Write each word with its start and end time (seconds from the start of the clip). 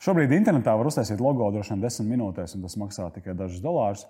Šobrīd 0.00 0.32
internetā 0.32 0.72
var 0.80 0.88
uztaisīt 0.88 1.20
logo 1.20 1.50
droši 1.52 1.74
vien 1.74 1.82
desmit 1.82 2.08
minūtēs, 2.14 2.54
un 2.56 2.64
tas 2.64 2.76
maksā 2.80 3.10
tikai 3.12 3.34
dažus 3.36 3.60
dolārus. 3.60 4.06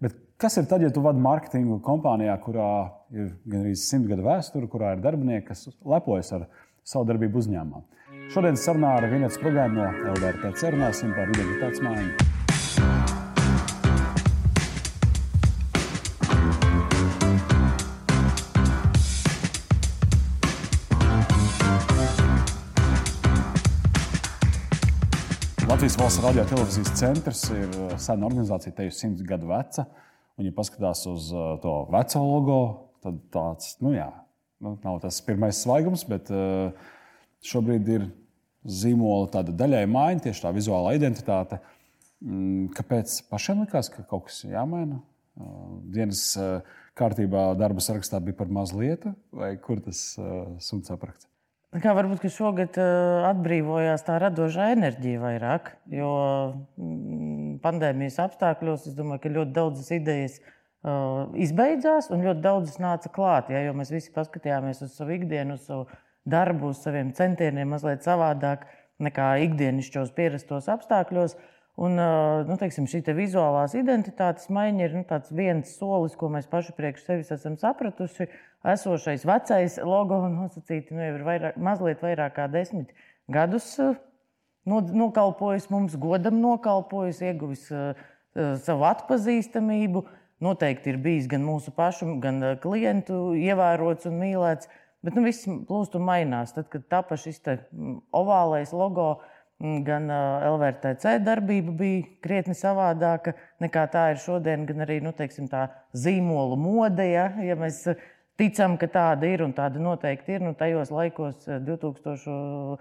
Bet 0.00 0.16
kas 0.40 0.56
ir 0.56 0.64
tad, 0.70 0.80
ja 0.80 0.88
tu 0.94 1.02
vadi 1.04 1.20
mārketingu 1.20 1.82
kompānijā, 1.84 2.38
kurā 2.40 2.70
ir 3.12 3.34
gandrīz 3.44 3.84
simt 3.90 4.08
gadu 4.08 4.24
vēsture, 4.24 4.70
kurā 4.72 4.94
ir 4.96 5.04
darbinieki, 5.04 5.50
kas 5.50 5.66
lepojas 5.84 6.32
ar 6.38 6.48
savu 6.86 7.10
darbību 7.12 7.42
uzņēmumā? 7.42 7.84
Šodien 8.32 8.56
sarunā 8.56 8.96
ar 9.02 9.10
Vienības 9.12 9.40
programmu 9.42 9.84
no 9.84 10.16
LDRPC 10.16 10.76
runāsim 10.78 11.12
par 11.16 11.28
identitātes 11.36 11.84
maiņu. 11.84 12.37
Latvijas 25.78 25.94
valsts 26.00 26.22
radio 26.24 26.42
televīzijas 26.50 26.88
centrs 26.98 27.40
ir 27.54 27.68
uh, 27.78 27.92
sena 28.02 28.26
organizācija, 28.26 28.72
te 28.74 28.88
jau 28.88 28.94
simts 28.96 29.22
gadu 29.22 29.46
veca. 29.46 29.84
Un, 30.34 30.48
ja 30.48 30.50
paskatās 30.56 31.04
uz 31.06 31.28
uh, 31.30 31.52
to 31.62 31.74
veco 31.94 32.22
logo, 32.24 32.56
tad 33.06 33.20
tāds 33.30 33.76
nu, 33.78 33.92
jā, 33.94 34.08
nu, 34.58 34.72
nav 34.82 34.98
tas 35.04 35.20
pirmais 35.22 35.60
svaigums, 35.62 36.02
bet 36.10 36.32
uh, 36.34 36.74
šobrīd 37.46 37.92
ir 37.94 38.08
zīmola 38.66 39.30
tāda 39.36 39.54
daļai 39.62 39.84
maiņa, 39.94 40.24
tieši 40.26 40.44
tā 40.48 40.54
vizuālā 40.58 40.96
identitāte. 40.98 41.60
Mm, 42.26 42.74
kāpēc 42.74 43.14
pašiem 43.30 43.62
likās, 43.62 43.94
ka 43.94 44.02
kaut 44.02 44.26
kas 44.32 44.42
jāmaina? 44.50 44.98
Dienas 45.94 46.32
kārtībā 46.98 47.52
darba 47.54 47.86
sarakstā 47.86 48.18
bija 48.18 48.42
par 48.42 48.50
maz 48.50 48.74
lietu, 48.74 49.14
vai 49.30 49.54
kur 49.62 49.78
tas 49.86 50.08
suns 50.58 50.90
aprakts? 50.90 51.30
Kā 51.68 51.92
varbūt 51.92 52.22
šogad 52.32 52.78
uh, 52.80 53.26
atbrīvojās 53.28 54.06
tā 54.06 54.14
radošā 54.22 54.70
enerģija 54.72 55.20
vairāk, 55.20 55.66
jo 55.92 56.12
mm, 56.80 57.58
pandēmijas 57.60 58.16
apstākļos 58.24 58.86
es 58.88 58.94
domāju, 58.96 59.20
ka 59.26 59.32
ļoti 59.34 59.52
daudzas 59.58 59.90
idejas 59.92 60.38
uh, 60.40 61.28
izbeidzās 61.36 62.08
un 62.08 62.24
ļoti 62.24 62.40
daudzas 62.46 62.80
nāca 62.80 63.12
klāt. 63.12 63.52
Ja, 63.52 63.60
jo 63.66 63.76
mēs 63.76 63.92
visi 63.92 64.14
paskatījāmies 64.16 64.80
uz 64.86 64.96
savu 64.96 65.18
ikdienu, 65.18 65.58
uz 65.60 65.68
savu 65.68 65.84
darbu, 66.24 66.72
uz 66.72 66.80
saviem 66.86 67.12
centieniem 67.12 67.68
mazliet 67.76 68.00
savādāk 68.06 68.64
nekā 69.04 69.34
ikdienišķos 69.50 70.16
pierastos 70.16 70.72
apstākļos. 70.72 71.36
Uh, 71.36 71.57
Un, 71.78 71.94
nu, 72.48 72.56
teiksim, 72.58 72.88
šī 72.90 73.04
te 73.06 73.12
vizuālās 73.14 73.76
identitātes 73.78 74.48
maiņa 74.50 74.82
ir 74.82 74.94
nu, 74.98 75.18
viens 75.38 75.76
solis, 75.78 76.16
ko 76.18 76.26
mēs 76.34 76.48
paši 76.50 76.74
priekš 76.74 77.04
sevis 77.06 77.30
esam 77.36 77.54
sapratuši. 77.60 78.26
Esošais 78.66 79.22
vecais 79.28 79.76
logo 79.86 80.18
nosacīti 80.40 80.96
nu, 80.96 81.04
ir 81.06 81.22
vairāk, 81.26 81.60
mazliet 81.62 82.02
vairāk 82.02 82.34
kā 82.40 82.48
desmit 82.50 82.90
gadus 83.30 83.76
nokalpojis 84.68 85.70
mums, 85.70 85.94
godam 85.96 86.42
nokalpojis, 86.42 87.22
ieguvis 87.30 87.68
savu 88.66 88.84
atpazīstamību. 88.90 90.02
Noteikti 90.44 90.92
ir 90.92 90.98
bijis 91.02 91.30
gan 91.30 91.46
mūsu 91.46 91.72
pašu, 91.74 92.10
gan 92.22 92.42
klientu 92.62 93.32
ievērots 93.38 94.10
un 94.10 94.18
mīlēts. 94.18 94.68
Bet 95.06 95.14
nu, 95.14 95.22
viss 95.24 95.46
plūst 95.46 95.94
un 95.94 96.04
mainās. 96.10 96.52
Tad, 96.58 96.68
kad 96.74 96.84
tapa 96.90 97.16
šis 97.18 97.40
ovālais 98.14 98.74
logo, 98.74 99.12
uh, 99.14 99.37
gan 99.58 100.06
LVRTC 100.10 101.16
darbība 101.26 101.72
bija 101.80 102.02
krietni 102.22 102.54
savādāka 102.54 103.34
nekā 103.62 103.86
tā 103.90 104.04
ir 104.12 104.20
šodien, 104.22 104.66
gan 104.68 104.84
arī 104.86 105.00
nu, 105.02 105.10
teiksim, 105.16 105.48
tā 105.50 105.66
zīmola 105.98 106.58
mode. 106.58 107.02
Ja, 107.02 107.26
ja 107.42 107.56
mēs 107.58 107.82
ticam, 108.38 108.76
ka 108.78 108.86
tāda 108.86 109.26
ir 109.26 109.42
un 109.42 109.54
tāda 109.56 109.82
noteikti 109.82 110.36
ir, 110.36 110.44
nu, 110.46 110.54
tajos 110.54 110.92
laikos 110.94 111.48
2008. 111.48 112.78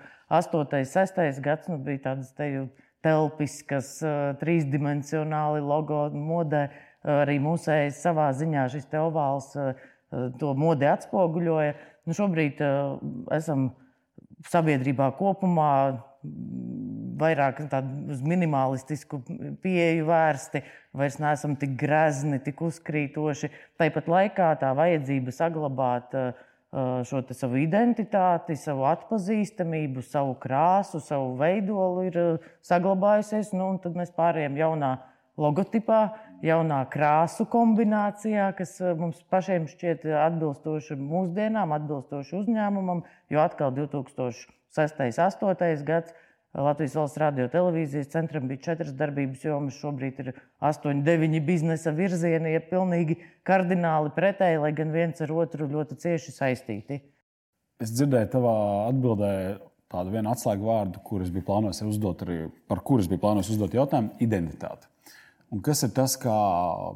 un 0.53 0.69
2006. 0.69 1.41
gads 1.41 1.71
nu, 1.71 1.79
bija 1.81 2.11
tādas 2.11 2.29
teju 2.37 2.67
telpiskas, 3.05 3.97
trīsdimensionāli 4.41 5.63
logo 5.65 6.07
modē. 6.13 6.67
Arī 7.07 7.37
mūsējais 7.39 8.01
savā 8.03 8.29
ziņā 8.35 8.67
šis 8.73 8.89
ovāls 8.99 9.53
to 10.39 10.53
modi 10.57 10.87
atspoguļoja. 10.89 11.75
Nu, 12.07 12.15
šobrīd 12.15 12.61
esam 13.33 13.69
sabiedrībā 14.47 15.09
kopumā 15.17 15.71
vairāk 17.17 17.61
uz 17.65 18.21
minimalistisku 18.25 19.21
pieeju 19.63 20.05
vērsti, 20.07 20.61
vairs 20.97 21.17
neesam 21.21 21.55
tik 21.59 21.73
grezni, 21.79 22.39
tik 22.43 22.61
uzkrītoši. 22.67 23.49
Tāpat 23.79 24.09
laikā 24.11 24.51
tā 24.61 24.73
vajadzība 24.77 25.33
saglabāt 25.33 26.13
uh, 26.17 26.45
šo 27.07 27.23
savu 27.31 27.59
identitāti, 27.61 28.57
savu 28.59 28.85
atpazīstamību, 28.91 30.05
savu 30.05 30.37
krāsu, 30.41 31.01
savu 31.03 31.35
veidolu 31.39 32.07
ir 32.09 32.21
uh, 32.21 32.49
saglabājusies. 32.65 33.53
Nu, 33.57 33.73
tad 33.83 33.97
mēs 33.97 34.13
pārējām 34.17 34.59
jaunā 34.59 34.97
logotipā, 35.37 36.01
jaunā 36.45 36.83
krāsu 36.93 37.47
kombinācijā, 37.49 38.51
kas 38.57 38.75
uh, 38.81 38.93
mums 38.99 39.23
pašiem 39.31 39.65
šķiet 39.71 40.05
atbilstoši 40.27 40.99
mūsdienām, 40.99 41.73
atbilstoši 41.77 42.37
uzņēmumam, 42.43 43.03
jo 43.33 43.41
atkal 43.43 43.73
2000. 43.75 44.53
6. 44.77 45.41
un 45.41 45.49
8. 45.55 45.83
gads. 45.83 46.13
Latvijas 46.57 46.95
valsts 46.97 47.19
radio 47.21 47.45
televīzijas 47.53 48.07
centram 48.09 48.47
bija 48.49 48.63
četras 48.69 48.93
darbības 48.97 49.43
jomas, 49.45 49.77
šobrīd 49.77 50.21
ir 50.23 50.29
astoņi, 50.63 51.03
deviņi 51.05 51.41
biznesa 51.45 51.91
virzieni, 51.93 52.53
ja 52.55 52.61
pilnīgi 52.63 53.19
kardināli 53.45 54.13
pretēji, 54.15 54.61
lai 54.63 54.71
gan 54.73 54.93
viens 54.95 55.21
ar 55.21 55.33
otru 55.35 55.67
ļoti 55.69 55.99
cieši 56.01 56.33
saistīti. 56.33 57.01
Es 57.83 57.91
dzirdēju 57.93 58.31
tavā 58.33 58.55
atbildē 58.87 59.31
tādu 59.91 60.15
vienu 60.15 60.31
atslēgu 60.31 60.65
vārdu, 60.71 61.03
kurus 61.05 61.29
bija 61.35 61.45
plānojis 61.51 61.83
uzdot, 61.85 62.23
arī 62.25 62.39
par 62.71 62.81
kurus 62.81 63.11
bija 63.11 63.21
plānojis 63.27 63.51
uzdot 63.53 63.77
jautājumu- 63.77 64.17
identitāte. 64.25 64.89
Un 65.55 65.61
kas 65.63 65.79
ir 65.85 65.93
tas, 65.95 66.17
kā 66.19 66.33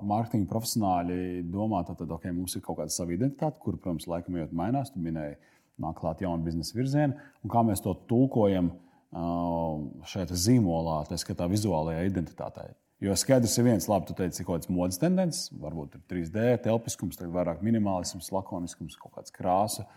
mārketinga 0.04 0.50
profesionāļi 0.52 1.46
domā, 1.54 1.86
tad, 1.88 2.04
ok, 2.04 2.28
mums 2.36 2.58
ir 2.58 2.64
kaut 2.66 2.82
kāda 2.82 2.92
sava 2.92 3.16
identitāte, 3.16 3.62
kur, 3.64 3.78
protams, 3.80 4.10
laikam 4.12 4.36
ejot 4.36 4.52
mainās. 4.56 4.92
Tu 4.92 5.00
minēji, 5.00 5.38
nāk 5.82 5.96
klāt 6.02 6.24
jauni 6.24 6.44
biznesa 6.50 6.76
virzieni, 6.76 7.16
un 7.42 7.54
kā 7.54 7.64
mēs 7.64 7.84
to 7.86 7.96
tulkojam 8.10 8.74
šajā 9.12 10.38
zīmolā, 10.40 11.02
tā 11.08 11.18
skatā 11.20 11.48
vizuālajā 11.52 12.06
identitātē. 12.08 12.70
Jo 13.02 13.16
skaidrs 13.18 13.56
ir 13.58 13.66
viens, 13.66 13.88
labi, 13.90 14.08
tu 14.08 14.16
teici, 14.16 14.44
kaut 14.46 14.60
kādas 14.60 14.70
modes 14.70 15.00
tendences, 15.02 15.48
varbūt 15.58 15.96
ir 15.98 16.04
3D, 16.12 16.44
telpiskums, 16.68 17.18
tagad 17.18 17.34
vairāk 17.34 17.64
minimālisms, 17.66 18.30
lakoniskums, 18.36 19.00
kaut 19.02 19.16
kāds 19.16 19.34
krāsa, 19.34 19.88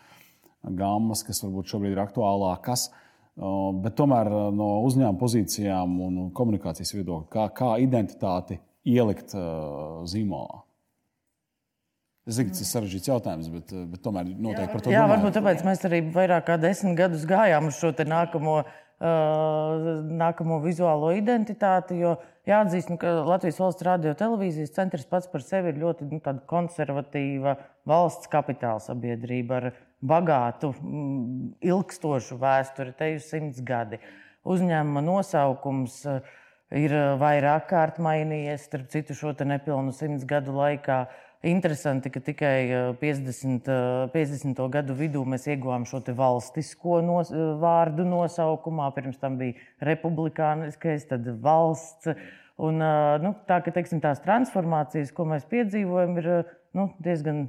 gammas, 0.64 1.22
kas 1.26 1.42
varbūt 1.44 1.74
šobrīd 1.74 1.92
ir 1.92 2.00
aktuālākas. 2.00 2.88
Bet 3.34 3.96
tomēr 3.98 4.28
no 4.54 4.68
uzņēmuma 4.86 5.18
pozīcijām 5.18 5.96
un 6.06 6.20
komunikācijas 6.38 6.94
viedokļa, 6.94 7.26
kā, 7.32 7.48
kā 7.56 7.72
identitāti 7.82 8.60
ielikt 8.86 9.34
zīmolā? 9.34 10.64
Es 12.24 12.38
zinu, 12.38 12.54
tas 12.54 12.62
ir 12.64 12.68
sarežģīts 12.70 13.10
jautājums, 13.10 13.50
bet, 13.52 13.72
eh, 13.74 13.84
bet 13.84 14.00
tomēr 14.00 14.24
noteikti 14.24 14.72
par 14.72 14.80
to 14.80 14.92
jā, 14.92 15.02
domājam. 15.02 15.10
Varbūt 15.12 15.34
tāpēc 15.36 15.64
mēs 15.66 15.82
arī 15.84 16.00
vairāk 16.14 16.46
kā 16.48 16.56
desmit 16.60 16.96
gadus 16.96 17.26
gājām 17.28 17.68
uz 17.68 17.76
šo 17.76 17.90
nākamo, 17.92 18.54
uh, 18.64 19.82
nākamo 20.24 20.56
vizuālo 20.64 21.12
identitāti. 21.12 21.98
Jo 22.00 22.16
jāatzīst, 22.48 22.88
nu, 22.88 22.96
ka 22.96 23.12
Latvijas 23.28 23.60
valsts 23.60 23.84
radio 23.84 24.14
televīzijas 24.16 24.72
centrs 24.72 25.04
pats 25.04 25.28
par 25.28 25.44
sevi 25.44 25.74
ir 25.74 25.82
ļoti 25.84 26.08
nu, 26.08 26.22
konservatīva 26.48 27.58
valsts 27.84 28.32
kapitāla 28.32 28.80
sabiedrība 28.80 29.60
ar 29.60 29.72
bagātu, 30.04 30.74
mm, 30.80 31.50
ilgstošu 31.64 32.38
vēsturi, 32.40 32.94
te 32.98 33.14
jau 33.14 33.20
simts 33.24 33.62
gadi. 33.64 34.00
Uzņēmuma 34.44 35.00
nosaukums 35.04 36.02
uh, 36.10 36.34
ir 36.74 36.94
vairāk 37.20 37.68
kārt 37.70 38.00
mainījies, 38.02 38.66
starp 38.68 38.90
citu, 38.92 39.16
šo 39.16 39.34
nepilnu 39.46 39.94
simts 39.94 40.26
gadu 40.28 40.56
laikā. 40.56 41.04
Interesanti, 41.44 42.08
ka 42.08 42.22
tikai 42.24 42.94
50. 43.00 43.68
50. 44.14 44.62
gadu 44.72 44.94
vidū 44.96 45.24
mēs 45.28 45.44
ieguvām 45.50 45.84
šo 45.84 46.00
valstisko 46.16 47.02
nos, 47.04 47.32
vārdu 47.60 48.06
nosaukumā. 48.08 48.88
Pirms 48.96 49.20
tam 49.20 49.36
bija 49.40 49.58
republikāniskais, 49.84 51.04
tad 51.10 51.28
valsts. 51.44 52.14
Un, 52.56 52.78
nu, 53.20 53.34
tā 53.48 53.58
ka 53.66 53.74
teiksim, 53.74 54.00
tās 54.00 54.22
transformācijas, 54.24 55.12
ko 55.12 55.26
mēs 55.28 55.44
piedzīvojam, 55.50 56.16
ir 56.22 56.30
nu, 56.72 56.88
diezgan 57.02 57.48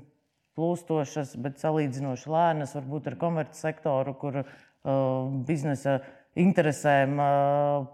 plūstošas, 0.56 1.36
bet 1.44 1.60
salīdzinoši 1.62 2.32
lēnas, 2.32 2.76
varbūt 2.78 3.12
ar 3.12 3.18
komercsektoru, 3.22 4.16
kur 4.20 4.42
uh, 4.42 4.48
biznesa 5.48 6.00
uh, 6.00 6.14
interesēm 6.40 7.20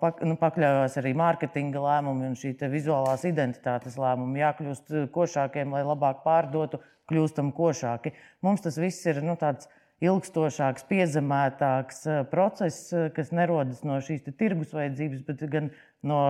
pak, 0.01 0.21
nu, 0.25 0.35
pakļaujās 0.41 0.97
arī 1.01 1.13
mārketinga 1.17 1.81
lēmumi 1.83 2.31
un 2.31 2.37
šī 2.37 2.55
vizuālās 2.71 3.25
identitātes 3.29 3.97
lēmumi. 4.01 4.41
Jākļūst 4.41 4.95
košākiem, 5.13 5.75
lai 5.75 5.83
labāk 5.85 6.23
pārdotu, 6.25 6.81
kļūstam 7.11 7.51
košāki. 7.55 8.15
Mums 8.45 8.65
tas 8.65 8.79
viss 8.81 9.05
ir 9.09 9.21
nu, 9.25 9.35
tāds 9.39 9.69
ilgstošāks, 10.01 10.87
piezemētāks 10.89 12.07
process, 12.31 12.89
kas 13.13 13.29
nerodas 13.35 13.83
no 13.85 13.99
šīs 14.01 14.25
tirgus 14.33 14.73
vajadzības, 14.73 15.21
bet 15.27 15.43
gan 15.51 15.69
no, 16.01 16.21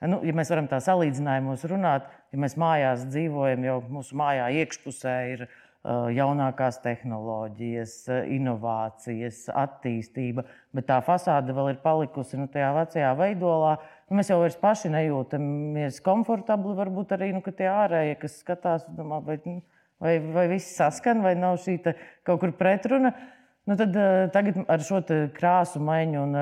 nu, 0.00 0.22
ja 0.24 0.32
mēs 0.36 0.52
varam 0.54 0.70
tā 0.70 0.80
salīdzinājumos 0.80 1.66
runāt, 1.68 2.08
ja 2.32 2.40
mēs 2.40 2.56
mājās 2.60 3.04
dzīvojam, 3.10 3.68
jau 3.68 3.76
mūsu 3.92 4.16
mājā 4.16 4.48
iekšpusē 4.62 5.16
ir 5.34 5.44
jaunākās 5.82 6.78
tehnoloģijas, 6.84 7.94
inovācijas, 8.30 9.48
attīstība, 9.50 10.44
bet 10.74 10.86
tā 10.86 11.00
fasāde 11.02 11.54
vēl 11.56 11.72
ir 11.72 11.80
palikusi 11.82 12.38
nu, 12.38 12.46
tajā 12.50 12.70
vecajā 12.76 13.10
veidolā. 13.18 13.74
Nu, 14.06 14.18
mēs 14.20 14.30
jau 14.30 14.38
paši 14.62 14.92
nejūtamies 14.94 15.98
komfortabli, 16.06 16.76
varbūt 16.78 17.16
arī 17.16 17.32
nu, 17.34 17.42
tie 17.42 17.66
ārējie, 17.72 18.16
kas 18.22 18.38
skatās, 18.44 18.86
domā, 18.94 19.18
vai, 19.26 19.40
nu, 19.42 19.58
vai, 20.02 20.18
vai 20.22 20.48
viss 20.54 20.76
saskan, 20.78 21.22
vai 21.24 21.34
nav 21.38 21.58
šī 21.64 21.80
kaut 22.22 22.44
kur 22.44 22.54
pretruna. 22.54 23.14
Nu, 23.66 23.76
tad, 23.78 23.94
tagad 24.34 24.56
ar 24.70 24.82
šo 24.82 24.98
krāsu 25.34 25.82
maiņu 25.82 26.22
un 26.22 26.38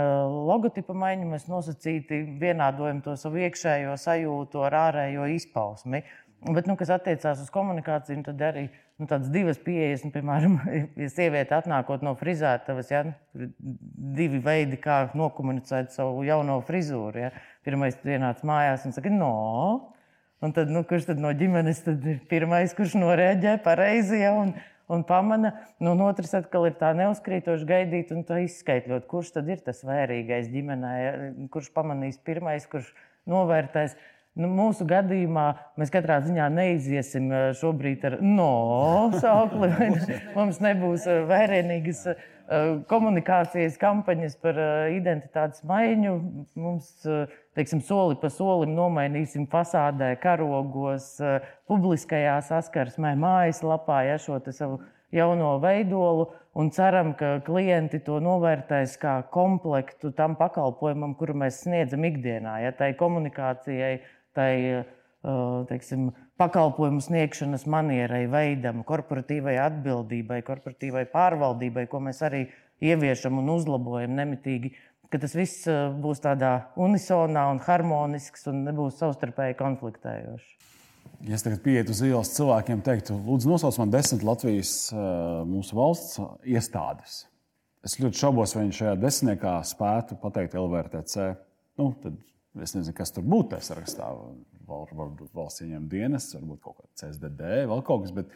logotipu 0.48 0.94
maiņu 0.96 1.28
mēs 1.28 1.48
nosacīti 1.52 2.22
vienādojam 2.40 3.02
to 3.04 3.16
savu 3.20 3.42
iekšējo 3.44 3.96
sajūtu 4.00 4.62
ar 4.68 4.76
ārējo 4.86 5.28
izpausmi. 5.36 6.00
Bet, 6.40 6.64
nu, 6.64 6.76
kas 6.80 6.92
attiecās 6.94 7.42
uz 7.44 7.50
komunikāciju, 7.52 8.22
tad 8.24 8.40
arī 8.46 8.70
nu, 9.00 9.08
tādas 9.10 9.30
divas 9.32 9.58
pieejas. 9.62 10.04
Nu, 10.04 10.12
piemēram, 10.14 10.58
ja 11.02 11.08
sieviete 11.12 11.56
atnākot 11.56 12.04
no 12.06 12.14
frizētavas, 12.20 12.90
ja, 12.92 13.04
divi 13.34 14.40
veidi, 14.44 14.78
kā 14.80 15.02
nokomunicēt 15.18 15.94
savu 15.96 16.24
jauno 16.28 16.60
frizūru. 16.68 17.24
Ja. 17.26 17.32
Pirmais, 17.66 17.96
tu 18.00 18.12
ienāc 18.12 18.44
mājās 18.46 18.86
un 18.88 18.96
saki, 18.96 19.12
no. 19.14 19.32
Un 20.40 20.54
tad, 20.56 20.70
nu, 20.72 20.80
kurš 20.88 21.10
tad 21.10 21.18
no 21.20 21.32
ģimenes 21.36 21.82
tad 21.84 22.04
ir 22.08 22.20
pirmais, 22.28 22.72
kurš 22.76 22.94
noreaģē 22.96 23.58
pareizi 23.64 24.22
ja, 24.22 24.30
un, 24.32 24.54
un 24.88 25.02
pamana? 25.04 25.52
Nu, 25.82 25.92
un 25.92 26.06
otrs 26.06 26.32
atkal 26.38 26.70
ir 26.70 26.78
tā 26.80 26.94
neuzkrītoši 26.96 27.68
gaidīt 27.68 28.14
un 28.16 28.24
izskaidrot, 28.40 29.04
kurš 29.10 29.34
tad 29.36 29.50
ir 29.52 29.60
tas 29.64 29.84
vērīgais 29.84 30.48
ģimenē, 30.52 30.94
ja, 31.02 31.12
kurš 31.52 31.68
pamanīs 31.76 32.16
pirmais, 32.24 32.64
kurš 32.72 32.88
novērtēs. 33.28 33.98
Nu, 34.38 34.46
mūsu 34.46 34.84
gadījumā 34.86 35.44
mēs 35.80 35.90
katrā 35.90 36.20
ziņā 36.22 36.44
neiziesim 36.54 37.26
eh, 37.34 37.46
šobrīd 37.58 38.04
ar 38.06 38.20
no 38.22 39.10
saukli. 39.18 39.70
Mums 40.36 40.60
nebūs 40.62 41.06
eh, 41.10 41.24
vērienīgas 41.26 42.04
eh, 42.12 42.20
komunikācijas 42.90 43.74
kampaņas 43.80 44.38
par 44.42 44.60
identitātes 44.94 45.64
maiņu. 45.66 46.14
Mums, 46.54 46.92
teiksim, 47.58 47.82
soli 47.82 48.20
pa 48.22 48.30
solim 48.30 48.76
nomainīsim 48.78 49.48
fasādē, 49.50 50.12
karogos, 50.22 51.16
publiskajā 51.70 52.38
saskarsmē, 52.46 53.16
mājaslapā, 53.18 54.04
ja 54.12 54.18
šo 54.22 54.38
savu 54.54 54.78
jauno 55.14 55.56
veidolu. 55.62 56.30
Un 56.58 56.72
ceram, 56.74 57.12
ka 57.14 57.36
klienti 57.46 58.00
to 58.02 58.18
novērtēs 58.22 58.96
kā 58.98 59.20
komplektu 59.30 60.10
tam 60.14 60.34
pakalpojumam, 60.38 61.14
kuru 61.18 61.36
mēs 61.44 61.60
sniedzam 61.62 62.02
ikdienā. 62.08 62.56
Ja 62.64 62.72
tai 62.74 62.90
komunikācijai, 62.98 64.00
tai 64.36 64.54
eh, 64.64 64.84
teiksim, 65.68 66.10
pakalpojumu 66.40 67.02
sniegšanas 67.04 67.66
manierai, 67.70 68.24
veidam, 68.32 68.84
korporatīvai 68.88 69.56
atbildībai, 69.66 70.40
korporatīvai 70.46 71.06
pārvaldībai, 71.12 71.86
ko 71.90 72.02
mēs 72.06 72.22
arī 72.26 72.46
ieviešam 72.80 73.42
un 73.42 73.52
uzlabojam 73.56 74.16
nemitīgi. 74.16 74.72
Tas 75.10 75.34
viss 75.34 75.66
eh, 75.68 75.88
būs 76.02 76.22
tādā 76.22 76.54
unisonā 76.78 77.48
un 77.50 77.60
harmonisks 77.64 78.46
un 78.50 78.64
nebūs 78.68 79.00
savstarpēji 79.02 79.58
konfliktējošs. 79.58 80.56
Ja 81.26 81.36
es 81.36 81.44
tagad 81.44 81.60
pieietu 81.60 81.92
uz 81.92 82.00
ielas 82.06 82.30
cilvēkiem, 82.32 82.80
teiktu, 82.84 83.18
lūdzu, 83.26 83.50
nosauc 83.50 83.76
man 83.82 83.90
desmit 83.92 84.22
Latvijas 84.24 84.72
eh, 84.94 85.02
mūsu 85.48 85.76
valsts 85.76 86.22
iestādes. 86.48 87.24
Es 87.84 87.96
ļoti 88.00 88.20
šaubos, 88.20 88.54
vai 88.56 88.66
viņš 88.66 88.78
šajā 88.82 88.96
desmitniekā 89.00 89.54
spētu 89.64 90.16
pateikt 90.20 90.56
LVRTC. 90.60 91.30
Nu, 91.80 91.94
tad 92.00 92.18
Es 92.58 92.74
nezinu, 92.74 92.94
kas 92.98 93.12
tur 93.14 93.26
būtu 93.26 93.52
tajā 93.54 93.68
sarakstā. 93.68 94.08
Varbūt 94.70 95.30
valsts 95.34 95.62
ieņem 95.64 95.86
dienas, 95.90 96.30
varbūt 96.34 96.60
kaut 96.64 96.80
kāda 96.80 96.90
CSDD, 96.98 97.50
vēl 97.70 97.82
kaut 97.86 98.04
kas. 98.04 98.12
Bet, 98.14 98.30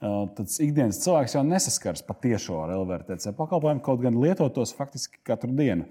uh, 0.00 0.24
tāds 0.36 0.58
ikdienas 0.64 1.00
cilvēks 1.04 1.36
jau 1.36 1.44
nesaskars 1.48 2.04
patiešo 2.08 2.62
ar 2.64 2.74
LVRTC 2.78 3.32
pakalpojumu, 3.36 3.84
kaut 3.84 4.04
gan 4.04 4.20
lietot 4.20 4.60
faktiski 4.76 5.20
katru 5.26 5.52
dienu. 5.56 5.88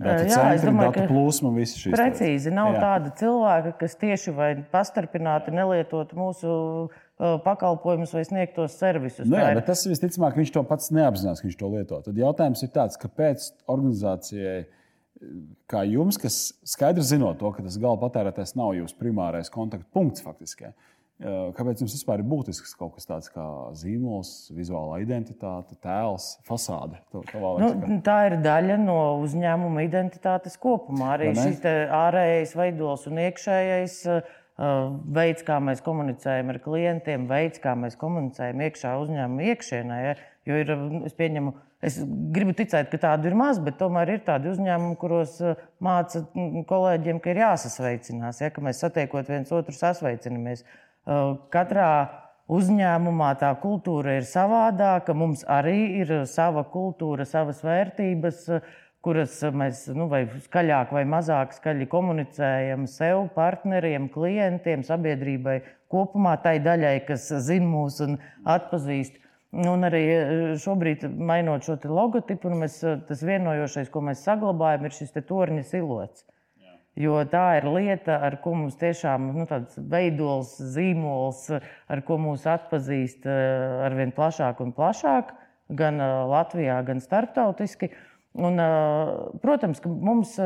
Data 0.00 0.24
Jā, 0.24 0.32
centri, 0.32 0.56
es 0.56 0.62
domāju, 0.64 0.92
datu 0.94 1.10
plūsma, 1.10 1.50
visi 1.52 1.76
šīs 1.76 1.90
lietas. 1.90 1.98
Precīzi, 2.00 2.52
nav 2.56 2.70
Jā. 2.72 2.78
tāda 2.80 3.10
cilvēka, 3.20 3.72
kas 3.82 3.98
tieši 4.00 4.32
vai 4.32 4.48
pastarpināti 4.72 5.52
nelietotu 5.52 6.16
mūsu 6.16 6.54
pakalpojumus 7.44 8.14
vai 8.16 8.22
sniegtos 8.24 8.78
servisus. 8.80 9.28
Nu, 9.28 9.36
jā, 9.36 9.50
ir... 9.52 9.60
Tas 9.66 9.84
visticamāk, 9.84 10.38
viņš 10.40 10.54
to 10.54 10.62
pats 10.70 10.88
neapzinās, 10.96 11.42
ka 11.42 11.50
viņš 11.50 11.58
to 11.60 11.72
lieto. 11.74 12.00
Tad 12.06 12.20
jautājums 12.22 12.64
ir 12.64 12.72
tāds, 12.72 12.96
kāpēc 13.02 13.50
organizācijai 13.68 14.62
kā 15.70 15.82
jums, 15.88 16.18
kas 16.20 16.38
skaidri 16.66 17.04
zinot 17.04 17.40
to, 17.40 17.50
ka 17.54 17.64
tas 17.64 17.76
gala 17.80 17.98
patērētājs 18.00 18.56
nav 18.58 18.72
jūsu 18.78 18.96
primārais 19.00 19.52
kontaktpunkts 19.52 20.24
faktiski. 20.24 20.72
Kāpēc 21.20 21.82
jums 21.82 21.92
vispār 21.92 22.22
ir 22.22 22.28
būtisks 22.30 22.72
kaut 22.80 22.94
kas 22.96 23.04
tāds 23.04 23.28
kā 23.28 23.44
zīmols, 23.76 24.48
vizuālā 24.56 25.02
identitāte, 25.02 25.76
tēls, 25.84 26.30
fasāde? 26.48 26.96
Nu, 27.12 27.98
tā 28.06 28.16
ir 28.30 28.38
daļa 28.40 28.78
no 28.80 29.00
uzņēmuma 29.26 29.84
identitātes 29.84 30.56
kopumā. 30.60 31.18
Arī 31.18 31.34
šis 31.36 31.60
ārējais 31.68 32.56
veidols 32.56 33.04
un 33.10 33.20
iekšējais 33.26 33.98
veids, 34.60 35.44
kā 35.46 35.56
mēs 35.64 35.80
komunicējam 35.84 36.52
ar 36.52 36.60
klientiem, 36.60 37.24
veids, 37.30 37.62
kā 37.62 37.72
mēs 37.78 37.96
komunicējam 38.00 38.60
iekšā 38.66 38.94
uzņēmuma 39.00 39.48
iekšienē. 39.54 40.00
Ja? 40.04 40.14
Jo 40.48 40.60
ir, 40.60 40.72
es 41.08 41.16
pieņemu, 41.16 41.54
Es 41.80 41.96
gribu 42.04 42.52
ticēt, 42.52 42.90
ka 42.92 42.98
tādu 43.00 43.30
ir 43.30 43.36
maz, 43.40 43.58
bet 43.64 43.78
tomēr 43.80 44.10
ir 44.12 44.24
tādi 44.26 44.50
uzņēmumi, 44.50 44.98
kuros 45.00 45.38
eh, 45.40 45.60
māca 45.80 46.20
mm, 46.26 46.66
kolēģiem, 46.68 47.20
ka 47.24 47.32
ir 47.32 47.40
jāsasveicinās, 47.40 48.42
ja, 48.44 48.50
ka 48.52 48.64
mēs 48.64 48.82
satiekot 48.84 49.30
viens 49.32 49.52
otru 49.56 49.72
sasveicinamies. 49.72 50.60
Eh, 50.60 51.22
katrā 51.54 51.88
uzņēmumā 52.52 53.30
tā 53.40 53.54
kultūra 53.62 54.18
ir 54.18 54.28
savādāka, 54.28 55.16
mums 55.16 55.46
arī 55.48 56.02
ir 56.02 56.12
sava 56.28 56.66
kultūra, 56.68 57.24
savas 57.28 57.62
vērtības, 57.64 58.44
kuras 59.04 59.38
mēs 59.56 59.86
nu, 59.96 60.06
vai 60.12 60.24
skaļāk 60.44 60.92
vai 60.92 61.04
mazāk 61.08 61.54
skaļi 61.56 61.88
komunicējam 61.90 62.86
sev, 62.90 63.26
partneriem, 63.36 64.10
klientiem, 64.12 64.84
sabiedrībai 64.86 65.60
kopumā, 65.92 66.36
tai 66.44 66.58
daļai, 66.64 66.98
kas 67.08 67.30
zina 67.46 67.68
mūs 67.70 68.00
un 68.04 68.18
atpazīst. 68.44 69.16
Un 69.50 69.82
arī 69.82 70.02
e, 70.06 70.18
šobrīd, 70.62 71.08
mainot 71.10 71.64
šo 71.66 71.74
logotipu, 71.90 72.52
mēs, 72.54 72.76
e, 72.86 72.98
tas 73.08 73.24
vienojošais, 73.26 73.88
ko 73.90 74.04
mēs 74.06 74.22
saglabājam, 74.22 74.84
ir 74.86 74.94
šis 74.94 75.16
torņa 75.26 75.64
siluets. 75.66 76.22
Jo 77.00 77.16
tā 77.30 77.56
ir 77.58 77.66
lieta, 77.70 78.18
ar 78.26 78.36
ko 78.44 78.52
mums 78.58 78.76
tiešām 78.78 79.30
nu, 79.34 79.46
tāds 79.50 79.78
veidols, 79.90 80.52
zīmols, 80.74 81.48
ar 81.90 82.02
ko 82.06 82.18
mūs 82.22 82.46
atpazīst 82.50 83.26
e, 83.26 83.36
ar 83.88 83.96
vien 83.98 84.14
plašāk 84.14 84.62
un 84.62 84.70
plašāk, 84.76 85.34
gan 85.74 85.98
Latvijā, 86.30 86.78
gan 86.86 87.02
starptautiski. 87.02 87.90
Un, 88.38 88.62
protams, 89.42 89.80
ka 89.82 89.90
mums 89.90 90.36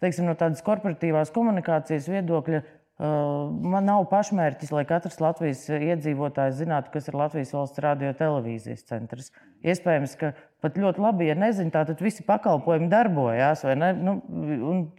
teiksim, 0.00 0.26
no 0.28 0.34
tādas 0.36 0.60
korporatīvās 0.64 1.32
komunikācijas 1.32 2.08
viedokļa 2.12 2.60
Man 3.00 3.86
nav 3.88 4.02
pašmērķis, 4.10 4.74
lai 4.76 4.82
katrs 4.84 5.22
Latvijas 5.24 5.62
iedzīvotājs 5.72 6.58
zinātu, 6.58 6.90
kas 6.92 7.06
ir 7.08 7.16
Latvijas 7.16 7.54
valsts 7.56 7.80
radio 7.80 8.10
televīzijas 8.16 8.84
centrs. 8.90 9.30
Iespējams, 9.60 10.16
ka 10.16 10.32
pat 10.64 10.76
ļoti 10.80 11.02
labi, 11.02 11.28
ja 11.28 11.36
nezinu, 11.36 11.72
tad 11.74 12.00
visi 12.00 12.24
pakalpojumi 12.24 12.88
darbojās. 12.92 13.64
Nu, 14.00 14.16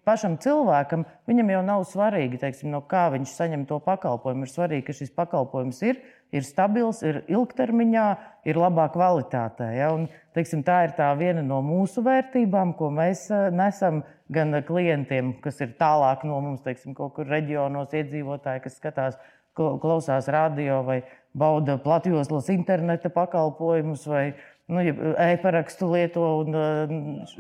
pašam 0.05 0.37
cilvēkam 0.41 1.05
jau 1.27 1.61
nav 1.65 1.85
svarīgi, 1.89 2.41
teiksim, 2.41 2.69
no 2.73 2.83
kā 2.85 3.07
viņš 3.13 3.35
saņem 3.37 3.67
to 3.69 3.81
pakalpojumu. 3.85 4.45
Ir 4.45 4.53
svarīgi, 4.53 4.87
ka 4.89 4.97
šis 4.97 5.13
pakalpojums 5.17 5.81
ir 5.89 6.01
ir 6.35 6.45
stabils, 6.47 7.01
ir 7.05 7.21
ilgtermiņā, 7.31 8.05
ir 8.47 8.59
labā 8.59 8.87
kvalitātē. 8.93 9.67
Ja? 9.75 9.91
Un, 9.95 10.07
teiksim, 10.35 10.63
tā 10.67 10.81
ir 10.87 10.95
tā 10.97 11.11
viena 11.19 11.43
no 11.45 11.61
mūsu 11.65 12.03
vērtībām, 12.05 12.75
ko 12.79 12.91
mēs 12.95 13.27
eh, 13.31 13.49
nesam 13.55 14.01
gan 14.31 14.55
klientiem, 14.67 15.35
kas 15.43 15.59
ir 15.63 15.75
tālāk 15.79 16.23
no 16.27 16.39
mums, 16.43 16.63
teiksim, 16.65 16.95
kaut 16.97 17.17
kur 17.17 17.27
reģionos 17.27 17.95
iedzīvotāji, 17.99 18.63
kas 18.63 18.79
skatās, 18.79 19.19
klausās 19.55 20.29
radio 20.31 20.79
vai 20.87 21.01
bauda 21.35 21.75
platjoslas 21.83 22.47
interneta 22.53 23.11
pakalpojumus 23.11 24.05
vai 24.07 24.23
nu, 24.71 24.83
e-parakstu 25.27 25.89
lieto. 25.91 26.25
Un, 26.41 26.57
eh, 26.57 26.93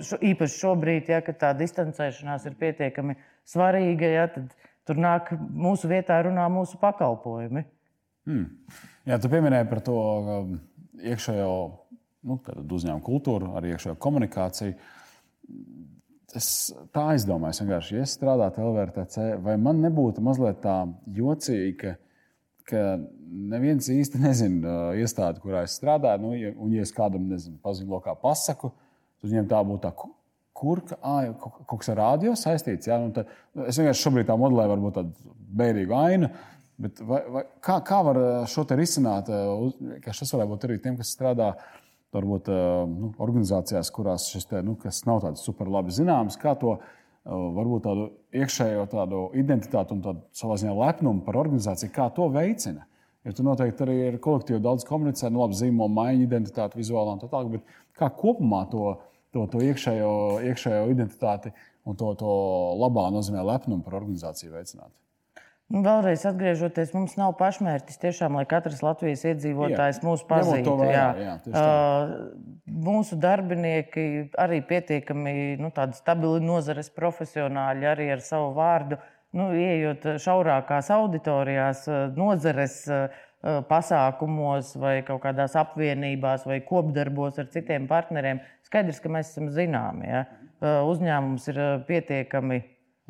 šo, 0.05 0.19
īpaši 0.31 0.59
šobrīd, 0.61 1.11
ja 1.11 1.21
tā 1.23 1.53
distancēšanās 1.57 2.47
ir 2.49 2.57
pietiekami 2.59 3.17
svarīga, 3.47 4.11
ja, 4.15 4.27
tad 4.31 4.55
tur 4.87 4.99
nāk 5.01 5.31
mūsu 5.39 5.89
vietā 5.91 6.19
runā 6.25 6.47
mūsu 6.51 6.79
pakalpojumi. 6.81 7.65
Hmm. 8.29 8.47
Jā, 9.09 9.17
tu 9.21 9.31
pieminēji 9.31 9.69
par 9.69 9.81
to 9.85 9.99
iekšējo 11.01 11.53
nu, 12.29 12.37
uzņēmumu 12.37 13.05
kultūru, 13.05 13.55
arī 13.57 13.73
iekšējo 13.73 13.97
komunikāciju. 14.01 14.75
Es 16.37 16.47
tā 16.95 17.09
aizdomājos, 17.11 17.59
vienkārši, 17.63 17.95
ja 17.97 18.05
es 18.05 18.13
strādātu 18.15 18.63
LVRTC, 18.63 19.41
vai 19.43 19.57
man 19.59 19.81
nebūtu 19.83 20.23
mazliet 20.23 20.61
tā 20.63 20.77
jocīgi, 21.17 21.73
ka, 21.81 21.95
ka 22.67 22.95
neviens 23.51 23.89
īsti 23.91 24.21
nezina 24.21 24.77
iestādi, 24.99 25.41
kurā 25.43 25.65
es 25.67 25.77
strādāju. 25.79 26.21
Nu, 26.23 26.31
ja, 26.37 26.53
un, 26.55 26.71
ja 26.75 26.85
es 26.85 26.93
kādam 26.95 27.27
nezinu, 27.31 27.57
pazinu 27.63 27.95
lokā 27.95 28.15
pasaku, 28.19 28.71
tad 29.21 29.31
viņiem 29.31 29.49
tā 29.51 29.61
būtu 29.67 29.83
tā, 29.85 29.91
kur 30.61 30.83
ah, 30.99 31.27
kaut 31.41 31.77
kas 31.81 31.91
ar 31.93 32.01
rādio 32.03 32.35
saistīts. 32.37 32.89
Jā, 32.89 32.99
nu, 33.01 33.11
tad, 33.15 33.29
es 33.67 33.79
vienkārši 33.79 34.05
šobrīd 34.07 34.29
tā 34.29 34.37
modelēju, 34.39 34.73
varbūt 34.75 34.97
tādu 34.99 35.35
bērīgu 35.61 35.97
ainu. 35.97 36.31
Bet 36.81 37.01
vai, 37.05 37.21
vai, 37.29 37.43
kā, 37.61 37.77
kā 37.85 37.99
var 38.05 38.19
šo 38.49 38.65
te 38.65 38.77
risināt? 38.79 39.29
Šis 40.07 40.33
varētu 40.33 40.53
būt 40.53 40.67
arī 40.67 40.79
tiem, 40.81 40.97
kas 40.97 41.13
strādā 41.13 41.51
varbūt, 42.15 42.49
nu, 42.91 43.11
organizācijās, 43.23 43.91
kurās 43.93 44.27
šis 44.33 44.49
te, 44.49 44.63
nu, 44.65 44.75
nav 45.07 45.21
tāds 45.23 45.45
super 45.45 45.69
labi 45.71 45.93
zināms, 45.95 46.39
kā 46.41 46.55
to 46.59 46.79
varbūt 47.25 47.83
tādu 47.85 48.07
iekšējo 48.33 48.85
tādu 48.91 49.25
identitāti 49.37 49.93
un 49.93 50.01
tādu 50.05 50.23
savā 50.35 50.57
ziņā 50.61 50.73
lepnumu 50.77 51.21
par 51.25 51.37
organizāciju, 51.43 51.91
kā 51.93 52.09
to 52.15 52.27
veicina. 52.33 52.87
Jo 53.25 53.35
tu 53.37 53.45
noteikti 53.45 53.85
arī 53.85 53.97
ar 54.07 54.17
kolektīvu 54.23 54.61
daudz 54.63 54.85
komunicē, 54.89 55.29
nu, 55.29 55.43
labi, 55.43 55.57
zīmola 55.59 55.93
maiņa, 55.93 56.23
identitāte, 56.25 56.79
vizuālā 56.79 57.13
un 57.13 57.21
tā 57.21 57.29
tālāk. 57.29 57.59
Bet 57.59 57.75
kā 57.99 58.09
kopumā 58.17 58.63
to, 58.71 58.95
to, 59.35 59.45
to 59.51 59.61
iekšējo, 59.61 60.13
iekšējo 60.49 60.87
identitāti 60.95 61.53
un 61.85 61.99
to, 61.99 62.15
to 62.17 62.31
labā 62.81 63.05
nozīmē 63.13 63.45
lepnumu 63.45 63.85
par 63.85 63.99
organizāciju 64.01 64.55
veicināt? 64.55 64.89
Nu, 65.71 65.81
vēlreiz 65.85 66.25
atgriežoties, 66.27 66.91
mums 66.91 67.13
nav 67.15 67.37
pašmērķis 67.39 68.01
tiešām, 68.01 68.35
lai 68.35 68.43
katrs 68.49 68.81
Latvijas 68.83 69.23
iedzīvotājs 69.29 70.01
jā. 70.01 70.03
mūs 70.03 70.25
pazītu. 70.27 70.73
Jā. 70.89 71.05
Jā, 71.15 71.35
uh, 71.47 72.11
mūsu 72.67 73.15
darbinieki 73.21 74.05
arī 74.41 74.59
pietiekami 74.67 75.33
nu, 75.61 75.71
stabili 75.95 76.43
nozares 76.43 76.91
profesionāļi, 76.95 77.87
arī 77.87 78.09
ar 78.17 78.23
savu 78.25 78.51
vārdu. 78.57 78.99
Nu, 79.31 79.47
ieejot 79.55 80.09
šaurākās 80.19 80.91
auditorijās, 80.91 81.85
nozares 82.17 82.81
pasākumos, 83.41 84.75
vai 84.77 84.97
kaut 85.07 85.23
kādās 85.23 85.55
apvienībās, 85.57 86.43
vai 86.45 86.59
kopdarbos 86.67 87.39
ar 87.41 87.47
citiem 87.53 87.87
partneriem, 87.89 88.43
skaidrs, 88.67 88.99
ka 89.01 89.13
mēs 89.13 89.31
esam 89.31 89.47
zināmi. 89.55 90.11
Ja? 90.11 90.25
Uzņēmums 90.61 91.47
ir 91.49 91.61
pietiekami 91.87 92.59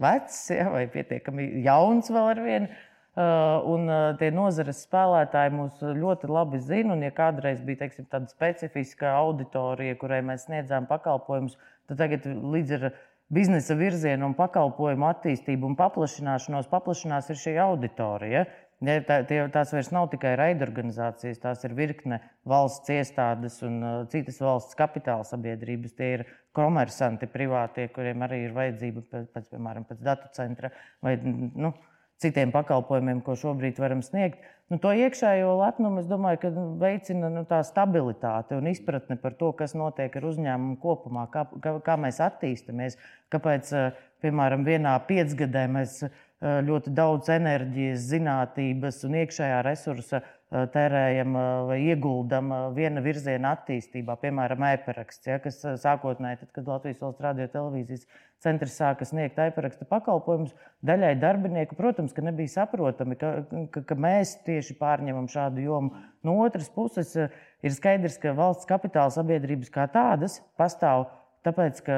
vecs 0.02 0.40
ja, 0.54 0.70
vai 0.74 0.86
pietiekami 0.92 1.50
jauns 1.66 2.12
vēl 2.14 2.32
ar 2.34 2.42
vienu. 2.46 2.72
Uh, 3.12 3.58
un 3.68 3.90
uh, 3.92 4.14
tie 4.16 4.30
nozares 4.32 4.86
spēlētāji 4.86 5.52
mūs 5.52 5.82
ļoti 5.84 6.30
labi 6.32 6.62
zina. 6.64 6.96
Ja 7.04 7.12
kādreiz 7.12 7.60
bija 7.68 7.82
teiksim, 7.84 8.08
tāda 8.12 8.32
specifiska 8.32 9.12
auditorija, 9.20 9.98
kurai 10.00 10.22
mēs 10.24 10.46
sniedzām 10.48 10.88
pakalpojumus, 10.88 11.58
tad 11.92 12.00
tagad 12.00 12.24
līdz 12.26 12.78
ar 12.78 12.86
biznesa 13.32 13.76
virzienu 13.80 14.30
un 14.30 14.36
pakalpojumu 14.38 15.08
attīstību 15.10 15.72
un 15.72 15.78
paplašināšanos 15.80 16.72
paplašinās 16.72 17.32
šī 17.44 17.58
auditorija. 17.64 18.46
Ja, 18.46 18.61
tā, 18.82 19.20
tie, 19.30 19.42
tās 19.54 19.72
vairs 19.76 19.92
nav 19.94 20.08
tikai 20.10 20.34
raidorganizācijas, 20.40 21.42
tās 21.44 21.62
ir 21.68 21.76
virkne 21.78 22.18
valsts 22.50 22.90
iestādes 22.90 23.60
un 23.68 23.78
uh, 23.84 23.92
citas 24.10 24.40
valsts 24.42 24.78
kapitāla 24.80 25.28
sabiedrības. 25.28 25.94
Tie 25.98 26.10
ir 26.16 26.26
komersanti, 26.58 27.30
privātie, 27.30 27.88
kuriem 27.94 28.26
arī 28.26 28.48
ir 28.48 28.56
vajadzība 28.58 29.06
pēc, 29.12 29.28
pēc 29.36 29.52
piemēram, 29.54 29.86
pēc 29.90 30.02
datu 30.06 30.32
centra 30.34 30.72
vai 31.06 31.14
nu, 31.22 31.76
citiem 32.22 32.50
pakalpojumiem, 32.54 33.22
ko 33.26 33.38
šobrīd 33.38 33.78
varam 33.82 34.02
sniegt. 34.06 34.42
Nu, 34.72 34.80
to 34.82 34.94
iekšējo 34.96 35.54
lepnumu, 35.60 36.02
es 36.02 36.10
domāju, 36.10 36.42
ka 36.42 36.52
veicina 36.82 37.30
nu, 37.34 37.46
tā 37.46 37.60
stabilitāte 37.68 38.58
un 38.58 38.70
izpratne 38.72 39.18
par 39.22 39.36
to, 39.38 39.52
kas 39.58 39.76
notiek 39.78 40.16
ar 40.16 40.28
uzņēmumu 40.30 40.78
kopumā, 40.82 41.28
kā, 41.34 41.46
kā, 41.62 41.78
kā 41.86 41.98
mēs 42.02 42.22
attīstāmies, 42.24 42.98
kāpēc, 43.34 43.74
uh, 43.76 44.04
piemēram, 44.24 44.66
vienā 44.66 44.96
piecgadē 45.10 45.66
mēs 45.70 46.02
Eh, 46.06 46.10
ļoti 46.42 46.92
daudz 46.98 47.30
enerģijas, 47.30 48.08
zinātnības 48.10 49.04
un 49.06 49.18
iekšējā 49.20 49.60
resursa 49.66 50.22
eh, 50.22 50.64
tērējam 50.74 51.36
eh, 51.38 51.50
vai 51.70 51.78
ieguldam 51.86 52.50
viena 52.74 53.04
virziena 53.06 53.54
attīstībā, 53.56 54.16
piemēram, 54.24 54.66
e-paraksts, 54.72 55.30
ja, 55.30 55.38
kas 55.44 55.62
sākotnēji, 55.84 56.42
tad, 56.42 56.52
kad 56.58 56.74
Latvijas 56.74 57.04
valsts 57.04 57.26
radio 57.28 57.48
televīzijas 57.54 58.08
centrs 58.42 58.80
sāka 58.82 59.06
sniegt 59.06 59.38
e-paraksta 59.38 59.86
pakalpojumus, 59.86 60.56
daļai 60.82 61.14
darbinieku, 61.22 61.78
protams, 61.78 62.16
ka 62.18 62.26
nebija 62.26 62.56
saprotami, 62.56 63.20
ka, 63.22 63.34
ka, 63.70 63.86
ka 63.94 64.02
mēs 64.02 64.40
tieši 64.48 64.80
pārņemam 64.82 65.30
šādu 65.30 65.62
jomu. 65.62 65.94
No 66.26 66.40
otras 66.42 66.74
puses, 66.74 67.14
ir 67.62 67.78
skaidrs, 67.78 68.18
ka 68.22 68.34
valsts 68.38 68.70
kapitāla 68.70 69.14
sabiedrības 69.14 69.70
kā 69.74 69.86
tādas 69.94 70.42
pastāv 70.58 71.12
tāpēc, 71.46 71.82
ka 71.86 71.98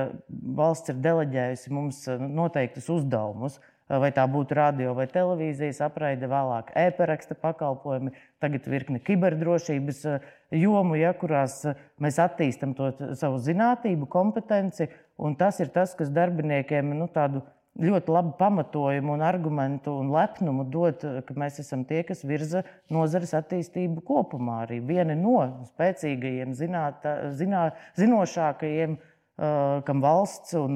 valsts 0.56 0.92
ir 0.92 1.00
deleģējusi 1.04 1.72
mums 1.76 2.04
noteiktus 2.20 2.90
uzdevumus 2.92 3.60
vai 3.90 4.12
tā 4.16 4.24
būtu 4.30 4.56
radio 4.56 4.94
vai 4.98 5.06
televīzijas 5.12 5.82
apraide, 5.84 6.28
vēlāk 6.32 6.72
e-paraksta 6.80 7.36
pakalpojumi, 7.40 8.14
tagad 8.44 8.68
virkni 8.72 9.02
kiberdrošības 9.04 10.04
eh, 10.10 10.30
jomu, 10.64 10.96
ja, 11.00 11.14
kurās 11.18 11.60
eh, 11.68 11.82
mēs 12.04 12.20
attīstam 12.24 12.76
to 12.78 12.92
savu 13.20 13.42
zinātību, 13.44 14.08
kompetenci. 14.12 14.90
Tas 15.38 15.60
ir 15.62 15.70
tas, 15.76 15.94
kas 15.96 16.10
darbiniekiem 16.14 16.96
nu, 16.98 17.06
tādu 17.12 17.44
ļoti 17.80 18.12
labu 18.14 18.34
pamatojumu, 18.38 19.14
un 19.16 19.24
argumentu 19.26 19.94
un 20.00 20.12
lepnumu 20.16 20.66
dod, 20.72 21.04
eh, 21.04 21.20
ka 21.28 21.36
mēs 21.38 21.60
esam 21.66 21.84
tie, 21.90 22.04
kas 22.08 22.24
virza 22.28 22.64
nozares 22.94 23.36
attīstību 23.36 24.06
kopumā. 24.08 24.64
Arī 24.68 24.80
viena 24.80 25.18
no 25.20 25.40
spēcīgajiem, 25.74 26.56
zināt, 26.58 27.04
zinā, 27.36 27.72
zinošākajiem, 28.00 29.02
kam 29.34 30.02
valsts 30.04 30.54
un 30.54 30.76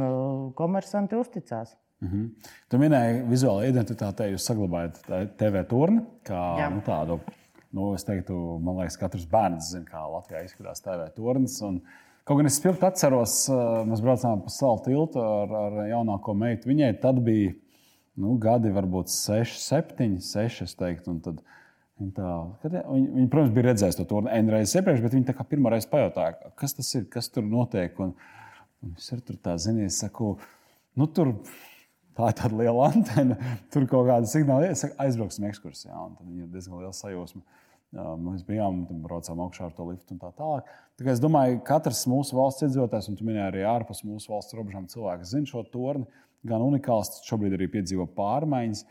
komersanti 0.58 1.14
uzticās. 1.14 1.76
Mm 2.02 2.08
-hmm. 2.08 2.50
Tu 2.70 2.78
minēji, 2.78 3.22
vizuālajā 3.30 3.72
identitātē 3.72 4.32
jūs 4.32 4.46
saglabājat 4.46 5.00
TV 5.38 5.64
turni 5.70 6.02
kā 6.24 6.42
Jā. 6.60 6.70
nu, 6.74 6.82
tādu. 6.86 7.20
Nu, 7.74 7.94
es 7.94 8.04
teiktu, 8.04 8.60
man 8.64 8.78
liekas, 8.78 8.98
katrs 8.98 9.26
bērns 9.26 9.72
zina, 9.72 9.86
kā 9.86 10.04
Latvijā 10.12 10.44
izskatās 10.46 10.82
TV 10.82 11.10
turns. 11.16 11.62
Un, 11.62 11.82
kaut 12.24 12.38
gan 12.38 12.46
es 12.46 12.56
spilgti 12.56 12.86
atceros, 12.86 13.50
mēs 13.86 14.02
braucām 14.02 14.42
pa 14.44 14.50
salu 14.50 14.80
tiltu 14.86 15.20
ar, 15.20 15.54
ar 15.54 15.88
jaunāko 15.88 16.34
meitu. 16.34 16.70
Viņai 16.70 17.00
tad 17.02 17.20
bija 17.20 17.54
nu, 18.16 18.38
gadi, 18.38 18.70
varbūt 18.70 19.12
6, 19.14 19.60
7, 19.60 20.20
6. 20.20 20.78
Teiktu, 20.78 21.20
tad, 21.24 21.42
Viņa, 21.98 22.12
tā, 22.14 22.32
viņa, 22.70 23.08
viņa, 23.16 23.28
protams, 23.34 23.54
bija 23.56 23.66
redzējusi 23.72 23.98
to 23.98 24.04
turnu 24.06 24.30
N 24.30 24.52
reizes 24.54 24.78
iepriekš, 24.78 25.00
bet 25.02 25.16
viņa 25.16 25.46
pirmā 25.50 25.72
reize 25.74 25.90
pajautāja, 25.90 26.52
kas 26.60 26.78
tas 26.78 26.92
ir, 26.94 27.08
kas 27.10 27.30
tur 27.34 27.46
notiek. 27.48 27.98
Un, 28.04 28.12
un 28.86 28.92
es 28.94 29.10
tur 29.10 29.40
tā 29.42 29.56
zinu, 29.58 29.88
es 29.90 29.98
saku, 30.04 30.36
nu, 30.94 31.08
tur 31.10 31.34
tā 32.18 32.32
ir 32.32 32.38
tāda 32.42 32.60
liela 32.60 32.90
antena, 32.90 33.38
tur 33.74 33.86
kaut 33.90 34.10
kāda 34.10 34.30
signāla, 34.30 34.72
ja 34.72 34.92
aizbrauksim 35.06 35.48
ekskursijā. 35.52 35.94
Tad 36.18 36.34
ir 36.34 36.50
diezgan 36.54 36.82
liela 36.82 36.96
sajūsma. 36.96 37.44
Mēs 38.20 38.44
bijām, 38.44 38.82
braucām 39.06 39.40
augšā 39.46 39.70
ar 39.70 39.76
to 39.78 39.86
liftu 39.88 40.16
un 40.16 40.20
tā 40.20 40.34
tālāk. 40.36 40.68
Tā 41.00 41.08
es 41.14 41.22
domāju, 41.24 41.62
ka 41.62 41.78
katrs 41.78 42.04
mūsu 42.10 42.36
valsts 42.36 42.66
iedzīvotājs, 42.68 43.08
un 43.08 43.16
tu 43.16 43.28
minēji 43.28 43.46
arī 43.46 43.64
ārpus 43.70 44.04
mūsu 44.04 44.34
valsts 44.34 44.58
robežām, 44.58 44.90
cilvēks 44.92 45.32
zina 45.32 45.48
šo 45.48 45.64
torni. 45.72 46.04
Gan 46.48 46.64
unikāls, 46.66 47.22
šobrīd 47.26 47.56
arī 47.56 47.70
piedzīvo 47.78 48.10
pārmaiņas. 48.18 48.84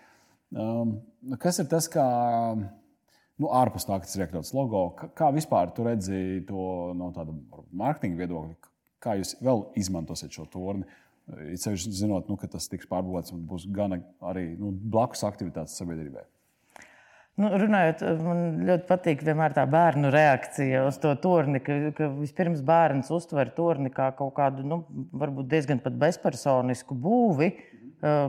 Um, 0.57 0.97
kas 1.43 1.61
ir 1.61 1.69
tas, 1.69 1.91
kā 1.93 2.07
nu, 2.57 3.51
ārpus 3.51 3.85
tā, 3.87 3.99
ka 4.01 4.09
tas 4.09 4.17
ir 4.17 4.25
iekļauts 4.25 4.55
logo, 4.57 4.83
kā 5.19 5.29
vispār 5.35 5.75
tu 5.77 5.85
redzi 5.87 6.41
to 6.49 6.67
no 6.97 7.11
tāda 7.15 7.35
mārketinga 7.77 8.23
viedokļa, 8.23 8.73
kā 9.03 9.19
jūs 9.21 9.37
vēl 9.45 9.67
izmantosiet 9.83 10.33
šo 10.35 10.47
torni? 10.53 10.89
It 11.27 11.59
sevišķi 11.59 11.91
zinot, 11.91 12.29
nu, 12.31 12.37
ka 12.39 12.47
tas 12.51 12.69
tiks 12.71 12.87
pārbūvēts 12.87 13.35
un 13.35 13.43
būs 13.51 13.67
gan 13.75 13.97
arī 14.23 14.53
nu, 14.61 14.71
blakus 14.71 15.25
aktivitātes 15.27 15.75
sabiedrībai. 15.81 16.23
Nu, 17.37 17.51
runājot, 17.61 18.05
man 18.25 18.39
ļoti 18.65 18.87
patīk 18.89 19.25
vienmēr 19.27 19.53
tā 19.57 19.67
bērnu 19.69 20.09
reakcija 20.15 20.87
uz 20.87 20.97
to 21.03 21.11
torni, 21.21 21.61
ka, 21.61 21.75
ka 21.99 22.09
vispirms 22.15 22.63
bērns 22.65 23.11
uztver 23.13 23.51
torni 23.59 23.91
kā 23.93 24.09
kaut 24.17 24.33
kādu, 24.39 24.65
nu, 24.65 24.81
diezgan 25.43 25.83
pat 25.85 25.99
bezpersonisku 26.01 26.97
būvi, 26.97 27.51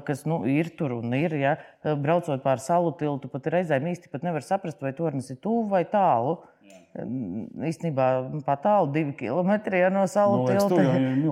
kas 0.08 0.26
nu, 0.28 0.42
ir 0.50 0.74
tur 0.80 0.98
un 0.98 1.14
ir. 1.16 1.38
Ja. 1.38 1.56
Braucot 1.86 2.44
pāri 2.44 2.66
salu 2.66 2.92
tiltu, 3.00 3.30
pat 3.32 3.48
reizēm 3.54 3.88
īsti 3.94 4.12
nevar 4.26 4.44
saprast, 4.44 4.82
vai 4.84 4.96
tornis 4.98 5.30
ir 5.32 5.40
tuvu 5.44 5.68
vai 5.72 5.86
tālu. 5.88 6.40
Uh, 6.40 6.57
īstenībā 6.98 8.08
pat 8.46 8.64
tālu, 8.64 8.90
divi 8.94 9.14
kilometri 9.20 9.82
ja, 9.84 9.90
no 9.94 10.06
salu 10.10 10.42
no, 10.42 10.48
tilta. 10.50 10.86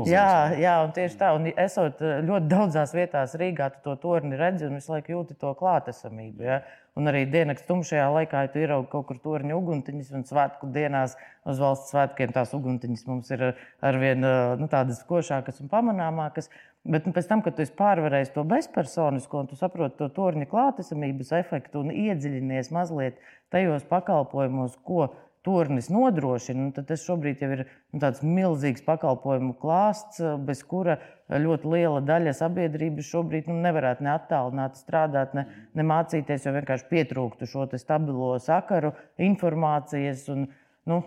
Jā, 0.09 0.29
jā, 0.61 0.75
un 0.85 0.93
tieši 0.95 1.19
tā. 1.19 1.31
Un 1.37 1.49
esot 1.49 2.01
ļoti 2.01 2.49
daudzās 2.51 2.93
vietās 2.95 3.35
Rīgā, 3.39 3.71
tu 3.73 3.81
to 3.87 3.95
torni 4.03 4.37
redzi 4.39 4.67
un 4.67 4.77
visu 4.77 4.93
laiku 4.93 5.15
jūti 5.15 5.37
to 5.41 5.55
klātesamību. 5.57 6.45
Ja. 6.45 6.61
Un 6.95 7.09
arī 7.11 7.25
dienas 7.27 7.59
tumšajā 7.67 8.05
laikā, 8.07 8.45
ja 8.45 8.49
tu 8.53 8.61
ieraugi 8.61 8.87
kaut 8.93 9.09
kur 9.09 9.17
torņa 9.19 9.55
uguntiņas 9.57 10.13
un 10.15 10.21
svētku 10.23 10.69
dienās 10.71 11.17
uz 11.43 11.59
valsts 11.59 11.91
svētkiem 11.91 12.31
tās 12.31 12.53
uguntiņas 12.55 13.03
mums 13.09 13.33
ir 13.35 13.43
eh, 13.49 13.65
arvien 13.83 14.23
eh, 14.23 14.53
nu, 14.61 14.69
tādas 14.71 15.01
košākas 15.09 15.59
un 15.59 15.71
pamanāmākas. 15.73 16.47
Bet 16.87 17.09
nu, 17.09 17.11
pēc 17.11 17.27
tam, 17.27 17.43
kad 17.43 17.57
tu 17.57 17.65
esi 17.65 17.75
pārvarējis 17.75 18.31
to 18.37 18.45
bezpersonisko 18.47 19.43
un 19.43 19.51
tu 19.51 19.59
saproti 19.59 19.99
to 19.99 20.07
torņa 20.15 20.47
klātesamības 20.47 21.33
efektu 21.41 21.83
un 21.83 21.91
iedziļinies 21.91 22.71
mazliet 22.71 23.19
tajos 23.51 23.83
pakalpojumos, 23.91 24.79
ko 24.87 25.09
tornis 25.45 25.91
nodrošina, 25.93 26.71
tad 26.75 26.89
tas 26.89 27.05
šobrīd 27.05 27.43
ir 27.45 27.63
nu, 27.65 28.01
tāds 28.01 28.23
milzīgs 28.25 28.83
pakalpojumu 28.85 29.53
klāsts, 29.61 30.19
bez 30.47 30.63
kura 30.65 30.97
ļoti 31.29 31.71
liela 31.71 32.01
daļa 32.05 32.35
sabiedrības 32.37 33.09
šobrīd 33.13 33.49
nu, 33.49 33.59
nevarētu 33.63 34.05
ne 34.05 34.13
attālināti 34.15 34.81
strādāt, 34.81 35.33
ne, 35.37 35.45
ne 35.77 35.87
mācīties, 35.87 36.45
jo 36.45 36.53
vienkārši 36.57 36.89
pietrūktu 36.91 37.49
šo 37.49 37.69
stabilo 37.81 38.35
sakaru, 38.41 38.93
informācijas 39.21 40.27
un 40.33 40.47
nu, 40.89 41.01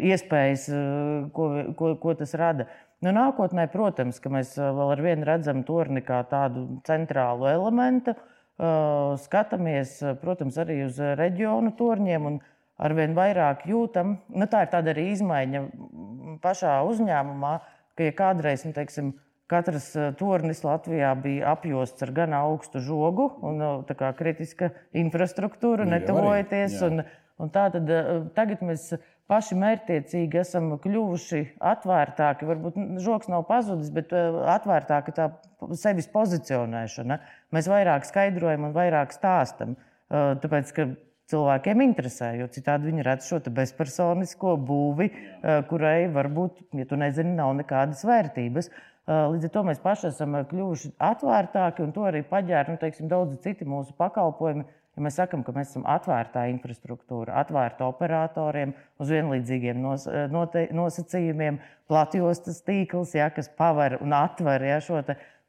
iespējas, 0.00 0.68
ko, 1.36 1.48
ko, 1.78 1.94
ko 2.00 2.14
tas 2.18 2.34
rada. 2.40 2.68
Nu, 3.04 3.12
nākotnē, 3.12 3.66
protams, 3.72 4.20
mēs 4.32 4.54
vēl 4.56 4.94
ar 4.94 5.02
vienu 5.04 5.28
redzam 5.28 5.60
torni 5.68 6.00
kā 6.04 6.22
tādu 6.30 6.80
centrālu 6.88 7.50
elementu. 7.50 8.14
skatāmies, 9.18 9.98
protams, 10.22 10.56
arī 10.62 10.84
uz 10.86 11.00
reģionu 11.18 11.74
torņiem. 11.76 12.28
Un 12.30 12.38
arvien 12.84 13.16
vairāk 13.16 13.64
jūtam, 13.70 14.18
nu, 14.34 14.48
tā 14.50 14.64
ir 14.64 14.72
tāda 14.72 14.92
arī 14.92 15.10
izmaiņa 15.14 15.62
pašā 16.44 16.78
uzņēmumā, 16.88 17.54
ka 17.96 18.08
ja 18.08 18.16
kādreiz, 18.16 18.64
nu, 18.66 18.74
teiksim, 18.76 19.14
katrs 19.50 19.90
tornis 20.18 20.62
Latvijā 20.64 21.12
bija 21.20 21.52
apjosts 21.54 22.04
ar 22.06 22.12
gan 22.16 22.36
augstu 22.36 22.80
žogu 22.84 23.28
un 23.44 23.60
kā, 23.90 24.12
kritiska 24.16 24.72
infrastruktūra, 24.96 25.86
nu, 25.86 25.96
netuvojoties. 25.96 26.78
Un, 26.88 27.04
un 27.40 27.52
tā 27.54 27.66
tad 27.74 27.90
tagad 28.36 28.64
mēs 28.64 28.92
paši 29.30 29.56
mērķtiecīgi 29.60 30.40
esam 30.42 30.74
kļuvuši 30.80 31.42
atvērtāki. 31.72 32.48
Varbūt 32.48 32.78
žoks 33.04 33.30
nav 33.32 33.46
pazudis, 33.48 33.92
bet 33.94 34.12
atvērtāka 34.12 35.16
tā 35.16 35.30
sevis 35.80 36.08
pozicionēšana. 36.12 37.20
Mēs 37.54 37.68
vairāk 37.70 38.08
skaidrojam 38.08 38.68
un 38.68 38.76
vairāk 38.76 39.14
stāstam. 39.16 39.76
Tāpēc, 40.12 40.72
ka 40.76 40.88
cilvēkiem 41.32 41.82
interesē, 41.84 42.32
jo 42.38 42.48
citādi 42.52 42.90
viņi 42.90 43.04
redz 43.06 43.28
šo 43.30 43.40
bezpersonisko 43.54 44.56
būvi, 44.70 45.10
kurai 45.70 46.06
varbūt, 46.12 46.60
ja 46.78 46.88
tu 46.88 46.98
nezini, 47.00 47.36
nav 47.38 47.54
nekādas 47.60 48.04
vērtības. 48.06 48.70
Līdz 49.08 49.48
ar 49.48 49.52
to 49.52 49.62
mēs 49.68 49.82
paši 49.84 50.08
esam 50.08 50.36
kļuvuši 50.48 50.94
atvērtāki, 51.04 51.84
un 51.84 51.92
to 51.92 52.06
arī 52.08 52.22
paģēra 52.28 52.72
nu, 52.72 52.80
teiksim, 52.80 53.10
daudzi 53.10 53.40
citi 53.44 53.68
mūsu 53.68 53.92
pakalpojumi. 54.00 54.64
Ja 54.94 55.02
mēs 55.02 55.16
sakām, 55.18 55.40
ka 55.42 55.50
mēs 55.56 55.72
esam 55.72 55.82
atvērta 55.90 56.44
infrastruktūra, 56.52 57.40
atvērta 57.40 57.88
operatoriem, 57.90 58.76
uz 59.02 59.10
vienlīdzīgiem 59.10 59.80
nos, 59.82 60.04
note, 60.30 60.68
nosacījumiem, 60.70 61.58
platjostas 61.90 62.62
tīkls, 62.64 63.16
ja, 63.18 63.26
kas 63.34 63.50
paver 63.58 63.98
un 64.04 64.14
atver 64.14 64.62
ja, 64.62 64.78
šo 64.84 65.02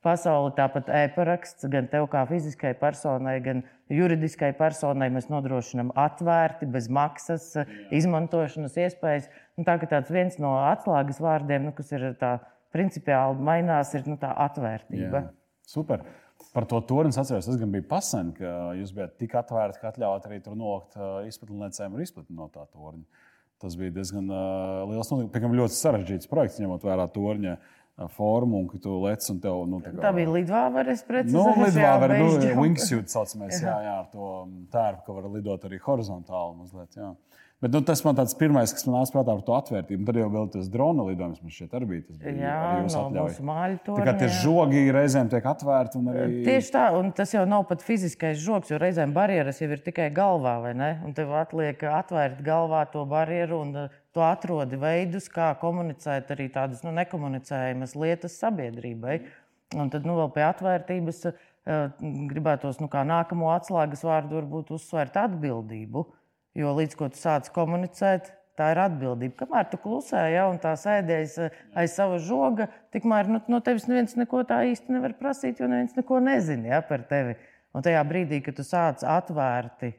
pasauli. 0.06 0.54
Tāpat 0.58 0.90
e-paraksts 1.02 1.68
gan 1.72 1.90
tev 1.92 2.08
kā 2.12 2.24
fiziskai 2.30 2.74
personai, 2.80 3.38
gan 3.46 3.64
juridiskai 3.94 4.52
personai 4.58 5.10
mēs 5.14 5.30
nodrošinām 5.32 5.92
atvērti, 6.06 6.70
bez 6.72 6.90
maksas, 6.94 7.52
Jā. 7.58 7.66
izmantošanas 8.00 8.78
iespējas. 8.86 9.30
Un 9.60 9.68
tā 9.68 9.78
kā 9.82 9.90
tāds 9.90 10.12
viens 10.14 10.38
no 10.42 10.56
atslēgas 10.66 11.22
vārdiem, 11.24 11.70
nu, 11.70 11.74
kas 11.76 11.92
ir 11.96 12.12
tā 12.22 12.38
principiāli 12.76 13.42
mainās, 13.46 13.94
ir 13.96 14.08
nu, 14.10 14.20
tā 14.22 14.34
atvērtība. 14.48 15.26
Jā. 15.26 15.36
Super. 15.66 16.06
Par 16.56 16.66
to 16.70 16.82
torni 16.88 17.14
es 17.14 17.20
atceros, 17.20 17.48
tas 17.48 17.60
gan 17.60 17.72
bija 17.72 17.86
pasen, 17.88 18.34
ka 18.36 18.74
jūs 18.76 18.92
bijat 18.96 19.16
tik 19.20 19.34
atvērti, 19.40 19.80
ka 19.82 19.94
atļaut 19.94 20.28
arī 20.28 20.42
tur 20.44 20.58
nolikt 20.60 20.98
izplatniecēm 21.30 21.96
ar 21.96 22.04
izplatni 22.04 22.36
no 22.36 22.50
tā 22.52 22.66
torņa. 22.68 23.24
Tas 23.64 23.78
bija 23.80 23.94
diezgan 23.96 24.28
uh, 24.28 24.84
liels, 24.90 25.08
nu, 25.14 25.30
piemēram, 25.32 25.56
ļoti 25.62 25.78
sarežģīts 25.78 26.28
projekts, 26.28 26.60
ņemot 26.60 26.84
vērā 26.84 27.06
torņa 27.16 27.54
uh, 27.56 27.70
formu, 28.16 28.60
un 28.60 28.68
ka 28.68 28.80
tu 28.84 28.98
lec 29.06 29.24
un 29.32 29.40
tev. 29.40 29.62
Nu, 29.72 29.80
tā, 29.84 29.94
kā, 29.94 30.02
tā 30.04 30.12
bija 30.16 30.32
lidvāveres 30.34 31.04
precīzi. 31.08 31.36
Nu, 31.36 31.46
lidvāvere, 31.62 32.20
nu, 32.20 32.52
wingsuit 32.60 33.12
saucamais, 33.12 33.62
jā, 33.64 33.75
jā, 33.86 33.96
ar 34.02 34.10
to 34.12 34.32
tērpu, 34.74 35.06
ka 35.08 35.16
var 35.16 35.30
lidot 35.32 35.68
arī 35.70 35.80
horizontāli 35.86 36.58
mazliet. 36.60 37.00
Jā. 37.00 37.14
Bet 37.66 37.74
nu, 37.74 37.80
tas 37.82 38.04
man 38.06 38.14
tāds 38.14 38.36
pirmais, 38.38 38.70
kas 38.70 38.84
man 38.86 39.00
nāca 39.00 39.16
prātā 39.16 39.34
par 39.34 39.40
to 39.48 39.54
atvērtību. 39.58 40.04
Tad 40.06 40.18
jau 40.20 40.26
vēl 40.30 40.50
tas 40.54 40.68
drona 40.70 41.02
lidojums 41.08 41.40
man 41.42 41.54
šķiet 41.56 41.72
arī 41.74 41.86
bija. 41.90 42.04
Tas 42.06 42.18
bija 42.22 42.34
jā, 42.44 42.58
no 42.94 43.00
mūsu 43.16 43.46
māļu 43.48 43.80
tur. 43.88 43.98
Tā 43.98 44.04
kā 44.06 44.12
tie 44.20 44.28
žogi 44.44 44.82
reizēm 44.94 45.32
tiek 45.32 45.48
atvērti. 45.50 46.02
Arī... 46.12 46.28
Tieši 46.46 46.70
tā, 46.76 46.84
un 46.94 47.10
tas 47.18 47.32
jau 47.34 47.42
nav 47.50 47.64
pat 47.66 47.82
fiziskais 47.82 48.38
žoks, 48.44 48.70
jo 48.70 48.78
reizēm 48.84 49.16
barjeras 49.16 49.64
jau 49.64 49.72
ir 49.74 49.82
tikai 49.82 50.12
galvā, 50.14 50.60
vai 50.62 50.74
ne? 50.78 50.90
Un 51.08 51.16
tev 51.18 51.34
atliek 51.40 51.82
atvērt 51.90 52.44
galvā 52.46 52.84
to 52.92 53.02
barjeru 53.10 53.64
un 53.64 53.72
tu 54.14 54.22
atrodi 54.22 54.78
veidus, 54.78 55.26
kā 55.34 55.48
komunicēt 55.58 56.30
arī 56.36 56.46
tādas 56.54 56.84
nu, 56.86 56.94
nekomunicējamas 57.00 57.96
lietas 57.98 58.38
sabiedrībai. 58.44 59.24
Un 59.74 59.90
tad 59.90 60.06
nu, 60.06 60.20
vēl 60.20 60.30
pie 60.38 60.46
atvērtības 60.52 61.24
uh, 61.32 61.42
gribētos 62.30 62.78
nu, 62.84 62.92
kā 62.94 63.02
nākamo 63.10 63.50
atslēgas 63.56 64.06
vārdu 64.06 64.38
varbūt 64.38 64.70
uzsvērt 64.78 65.18
atbildību. 65.24 66.06
Jo 66.56 66.72
līdz 66.78 66.96
ko 66.96 67.10
tu 67.12 67.20
sāc 67.20 67.50
komunicēt, 67.56 68.32
tā 68.56 68.70
ir 68.72 68.80
atbildība. 68.86 69.42
Kamēr 69.42 69.68
tu 69.72 69.80
klusē, 69.84 70.22
ja 70.32 70.46
tā 70.64 70.72
sēdēs 70.80 71.36
eh, 71.44 71.60
aiz 71.76 71.98
sava 71.98 72.22
žoga, 72.24 72.70
tikmēr 72.96 73.28
nu, 73.32 73.42
no 73.52 73.60
tevis 73.64 73.90
neviens 73.92 74.16
neko 74.16 74.46
tā 74.48 74.62
īsti 74.72 74.96
nevar 74.96 75.18
prasīt, 75.20 75.60
jo 75.60 75.68
neviens 75.72 75.98
neko 75.98 76.22
nezina 76.24 76.78
ja, 76.78 76.82
par 76.86 77.04
tevi. 77.10 77.36
Un 77.76 77.84
tajā 77.84 78.02
brīdī, 78.08 78.40
kad 78.44 78.56
tu 78.56 78.64
sāc 78.64 79.04
atvērti 79.04 79.92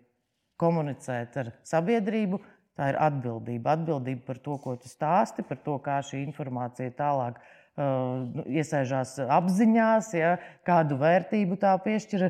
komunicēt 0.57 1.37
ar 1.43 1.53
sabiedrību, 1.69 2.41
Tā 2.77 2.91
ir 2.93 2.99
atbildība. 3.01 3.73
Atbildība 3.73 4.27
par 4.27 4.41
to, 4.45 4.59
ko 4.61 4.75
tu 4.77 4.91
stāsti, 4.91 5.45
par 5.49 5.61
to, 5.65 5.79
kā 5.85 5.97
šī 6.05 6.21
informācija 6.27 6.93
tālāk 6.99 7.39
uh, 7.41 8.43
iesēžās 8.53 9.15
apziņās, 9.25 10.11
ja, 10.19 10.35
kādu 10.67 10.99
vērtību 11.01 11.57
tā 11.63 11.73
piešķir 11.85 12.27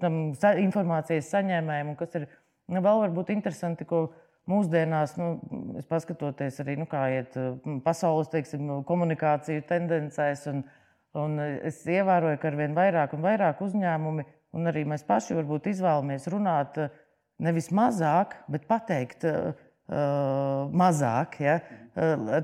tam 0.00 0.18
informācijas 0.62 1.28
saņēmējiem. 1.34 1.92
Kas 2.00 2.16
ir 2.16 2.26
vēl 2.80 3.02
varbūt 3.06 3.32
interesanti, 3.34 3.84
ko 3.84 4.06
mūsdienās, 4.50 5.16
nu, 5.20 5.34
paskatoties 5.90 6.60
arī, 6.64 6.76
nu, 6.80 6.86
kā 6.90 7.04
iet 7.18 7.36
pasaules 7.84 8.30
teiksim, 8.32 8.70
komunikāciju 8.88 9.66
tendencēs, 9.68 10.46
un, 10.50 10.64
un 11.18 11.38
es 11.42 11.82
ievēroju, 11.86 12.40
ka 12.40 12.50
ar 12.50 12.58
vien 12.58 12.78
vairāk 12.78 13.14
un 13.16 13.26
vairāk 13.26 13.62
uzņēmumi, 13.66 14.26
un 14.56 14.72
arī 14.72 14.86
mēs 14.88 15.04
paši 15.08 15.36
varbūt 15.38 15.70
izvēlamies 15.74 16.28
runāt 16.32 16.80
nevis 17.42 17.70
mazāk, 17.74 18.36
bet 18.52 18.66
pateikt 18.70 19.26
uh, 19.28 19.52
mazāk. 20.72 21.40
Ja? 21.42 21.58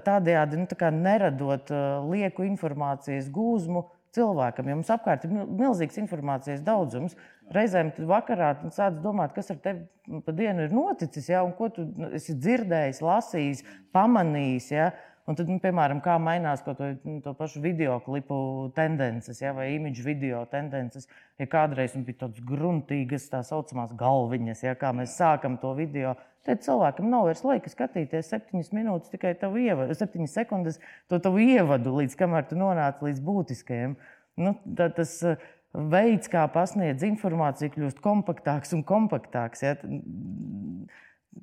Tādējādi 0.04 0.58
nu, 0.60 0.66
tā 0.68 0.90
neradot 0.92 1.70
lieku 2.10 2.44
informācijas 2.44 3.30
gūzmu 3.32 3.86
cilvēkam, 4.16 4.68
jo 4.68 4.78
mums 4.80 4.90
apkārt 4.92 5.24
ir 5.26 5.32
milzīgs 5.32 5.98
informācijas 6.00 6.62
daudzums. 6.64 7.16
Reizēm 7.54 7.94
vakarā 8.08 8.52
sāc 8.74 8.98
domāt, 9.04 9.32
kas 9.36 9.52
ar 9.54 9.60
tevi 9.64 10.20
pa 10.24 10.32
dienu 10.36 10.66
ir 10.66 10.74
noticis, 10.74 11.28
ja? 11.30 11.42
un 11.44 11.54
ko 11.56 11.70
tu 11.72 11.86
esi 12.16 12.36
dzirdējis, 12.36 13.00
lasījis, 13.04 13.62
pamanījis. 13.96 14.72
Ja? 14.74 14.90
Un 15.28 15.36
tad, 15.36 15.48
nu, 15.52 15.58
piemēram, 15.60 15.98
kā 16.00 16.14
mainās 16.20 16.62
to, 16.64 16.72
nu, 17.04 17.18
to 17.20 17.34
pašu 17.36 17.60
video 17.60 17.98
klipu 18.00 18.36
tendences, 18.76 19.42
ja, 19.42 19.52
vai 19.56 19.66
imidžu 19.74 20.06
video 20.06 20.40
tendences. 20.48 21.04
Ja 21.36 21.44
kādreiz 21.52 21.96
bija 22.00 22.22
tādas 22.24 22.40
gruntīgas, 22.48 23.26
tā 23.28 23.42
saucamās 23.44 23.92
galviņas, 23.98 24.64
ja 24.64 24.72
kā 24.80 24.94
mēs 24.96 25.18
sākam 25.20 25.58
to 25.60 25.74
video, 25.76 26.14
tad 26.48 26.64
cilvēkam 26.64 27.10
nav 27.12 27.28
vairs 27.28 27.44
laika 27.44 27.68
skatīties 27.68 28.32
septiņas 28.32 28.72
minūtes, 28.72 29.12
tikai 29.12 29.34
ievadu, 29.36 29.98
septiņas 30.00 30.38
sekundes, 30.40 30.80
to 31.12 31.20
tavu 31.20 31.44
ievadu, 31.44 31.98
līdz 32.00 32.16
kamēr 32.16 32.48
tu 32.48 32.56
nonāc 32.56 33.04
līdz 33.04 33.20
būtiskajam. 33.28 33.98
Nu, 34.38 34.54
tas 34.78 35.12
uh, 35.26 35.36
veids, 35.72 36.30
kā 36.32 36.44
pasniedz 36.52 37.04
informāciju, 37.06 37.74
kļūst 37.74 38.00
kompaktāks 38.04 38.74
un 38.76 38.84
kompaktāks. 38.88 39.64
Ja 39.66 39.74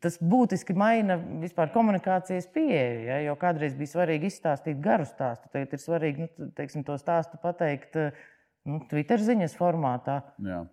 tas 0.02 0.18
būtiski 0.20 0.76
maina 0.78 1.18
vispār 1.42 1.72
komunikācijas 1.74 2.48
pieeju. 2.54 3.02
Ja, 3.08 3.20
jo 3.24 3.36
kādreiz 3.40 3.76
bija 3.78 3.94
svarīgi 3.94 4.32
izstāstīt 4.32 4.80
garu 4.84 5.08
stāstu, 5.08 5.50
tagad 5.54 5.76
ir 5.76 5.82
svarīgi 5.82 6.26
nu, 6.28 6.50
teiksim, 6.58 6.86
to 6.88 6.98
stāstu 7.02 7.40
pateikt 7.42 7.98
nu, 8.00 8.82
Twitter 8.90 9.22
ziņas 9.22 9.56
formātā. 9.60 10.22
Jā. 10.44 10.66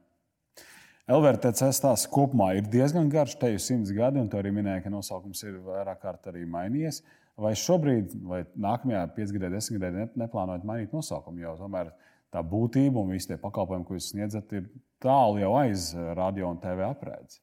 LVRTC 1.12 1.72
stāsts 1.74 2.08
kopumā 2.10 2.52
ir 2.56 2.68
diezgan 2.70 3.10
garš, 3.12 3.34
te 3.40 3.50
jau 3.50 3.60
simts 3.60 3.90
gadi, 3.94 4.20
un 4.22 4.28
tu 4.30 4.38
arī 4.38 4.52
minēji, 4.54 4.84
ka 4.84 4.92
nosaukums 4.92 5.42
ir 5.44 5.58
vairāk 5.64 5.98
kārt 6.04 6.30
arī 6.30 6.46
mainījies. 6.48 7.02
Vai 7.42 7.54
šobrīd, 7.58 8.12
vai 8.28 8.42
nākamajā 8.60 9.02
piecgadē, 9.16 9.48
desmitgadē 9.54 10.06
neplānojat 10.20 10.66
mainīt 10.68 10.92
nosaukumu? 10.94 11.42
Jo 11.42 11.56
tomēr 11.58 11.90
tā 12.32 12.42
būtība 12.42 13.02
un 13.02 13.14
visi 13.14 13.30
tie 13.30 13.38
pakalpojumi, 13.40 13.86
ko 13.86 13.98
jūs 13.98 14.12
sniedzat, 14.14 14.52
ir 14.56 14.68
tālu 15.02 15.42
jau 15.42 15.54
aiz 15.60 15.92
radio 16.16 16.50
un 16.50 16.60
TV 16.62 16.86
aprēdes 16.88 17.42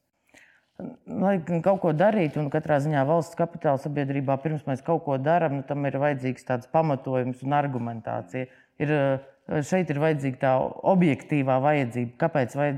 lai 1.06 1.34
kaut 1.64 1.80
ko 1.82 1.92
darītu, 1.96 2.40
un 2.42 2.50
katrā 2.52 2.78
ziņā 2.82 3.02
valsts 3.08 3.38
kapitāla 3.38 3.80
sabiedrībā 3.82 4.36
pirms 4.42 4.66
mēs 4.68 4.84
kaut 4.86 5.04
ko 5.06 5.18
darām, 5.20 5.58
nu, 5.58 5.64
tam 5.66 5.86
ir 5.88 5.98
vajadzīgs 6.00 6.46
tāds 6.48 6.70
pamatojums 6.72 7.42
un 7.46 7.56
argumentācija. 7.56 8.48
Ir, 8.80 8.92
eh, 8.92 9.60
šeit 9.66 9.90
ir 9.90 10.00
vajadzīga 10.02 10.40
tā 10.40 10.54
objektīvā 10.94 11.58
vajadzība. 11.64 12.16
Kāpēc, 12.20 12.56
vai, 12.56 12.70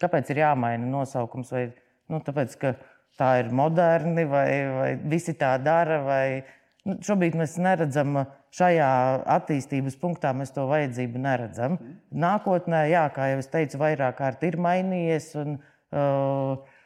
kāpēc 0.00 0.30
ir 0.30 0.42
jāmaina 0.44 0.88
nosaukums? 0.88 1.52
Vai, 1.52 1.66
nu, 2.08 2.22
tāpēc, 2.24 2.56
ka 2.60 2.74
tā 3.20 3.32
ir 3.42 3.52
moderni, 3.52 4.24
vai, 4.24 4.48
vai 4.78 4.90
visi 4.96 5.34
tā 5.34 5.56
dara. 5.62 6.00
Vai, 6.06 6.24
nu, 6.88 6.96
šobrīd 7.04 7.36
mēs 7.38 7.56
neredzam 7.60 8.22
šajā 8.56 8.90
attīstības 9.38 9.98
punktā, 10.00 10.32
mēs 10.36 10.54
to 10.56 10.66
vajadzību 10.70 11.22
neredzam. 11.22 11.78
Nākotnē, 12.10 12.86
jā, 12.92 13.06
kā 13.14 13.32
jau 13.32 13.40
es 13.42 13.50
teicu, 13.52 13.80
vairāk 13.82 14.18
kārt 14.20 14.44
ir 14.48 14.58
mainījies. 14.60 15.32
Un, 15.42 15.56
uh, 15.94 16.78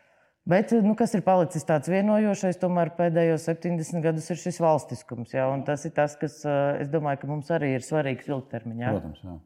Bet 0.45 0.75
nu, 0.85 0.93
kas 0.93 1.15
ir 1.17 1.23
palicis 1.25 1.65
tāds 1.65 1.89
vienojošais, 1.89 2.59
tomēr 2.61 2.91
pēdējos 2.99 3.47
70 3.49 4.05
gadus 4.05 4.27
ir 4.29 4.37
šis 4.37 4.59
valstiskums. 4.61 5.33
Ja? 5.33 5.47
Tas 5.65 5.87
ir 5.89 5.95
tas, 5.97 6.19
kas 6.21 6.43
domāju, 6.93 7.23
ka 7.23 7.31
mums 7.31 7.49
arī 7.55 7.71
ir 7.79 7.87
svarīgs 7.87 8.29
ilgtermiņā. 8.29 8.91
Protams, 8.93 9.23
jā. 9.25 9.39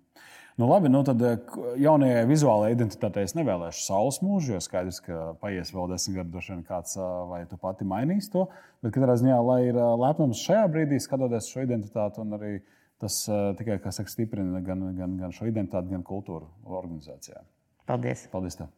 Nu, 0.59 0.66
labi, 0.66 0.88
nu 0.90 1.05
tad 1.07 1.21
jaunajai 1.79 2.25
vizuālajai 2.27 2.75
identitātei 2.75 3.23
es 3.29 3.37
nevēlēšu 3.38 3.85
saules 3.85 4.16
mūžu, 4.27 4.57
jo 4.57 4.62
skaidrs, 4.64 4.99
ka 5.05 5.18
paies 5.38 5.71
vēl 5.71 5.92
desmit 5.92 6.16
gadi, 6.18 6.33
droši 6.33 6.51
vien 6.51 6.64
kāds 6.66 6.97
vai 7.31 7.44
tu 7.47 7.59
pati 7.62 7.87
mainīs 7.87 8.27
to. 8.33 8.49
Bet 8.83 8.97
katrā 8.97 9.14
ziņā, 9.21 9.37
lai 9.47 9.61
ir 9.68 9.79
lepnums 9.79 10.42
šajā 10.42 10.64
brīdī, 10.75 10.99
skatoties 11.05 11.53
šo 11.53 11.62
identitāti, 11.62 12.18
un 12.25 12.35
arī 12.40 12.53
tas 12.99 13.21
tikai 13.61 13.79
saka, 13.87 14.11
stiprina 14.11 14.59
gan, 14.66 14.83
gan, 14.99 15.14
gan 15.23 15.38
šo 15.38 15.47
identitāti, 15.47 15.94
gan 15.94 16.03
kultūru 16.03 16.51
organizācijā. 16.66 17.47
Paldies! 17.87 18.27
Paldies! 18.35 18.59
Tev. 18.59 18.75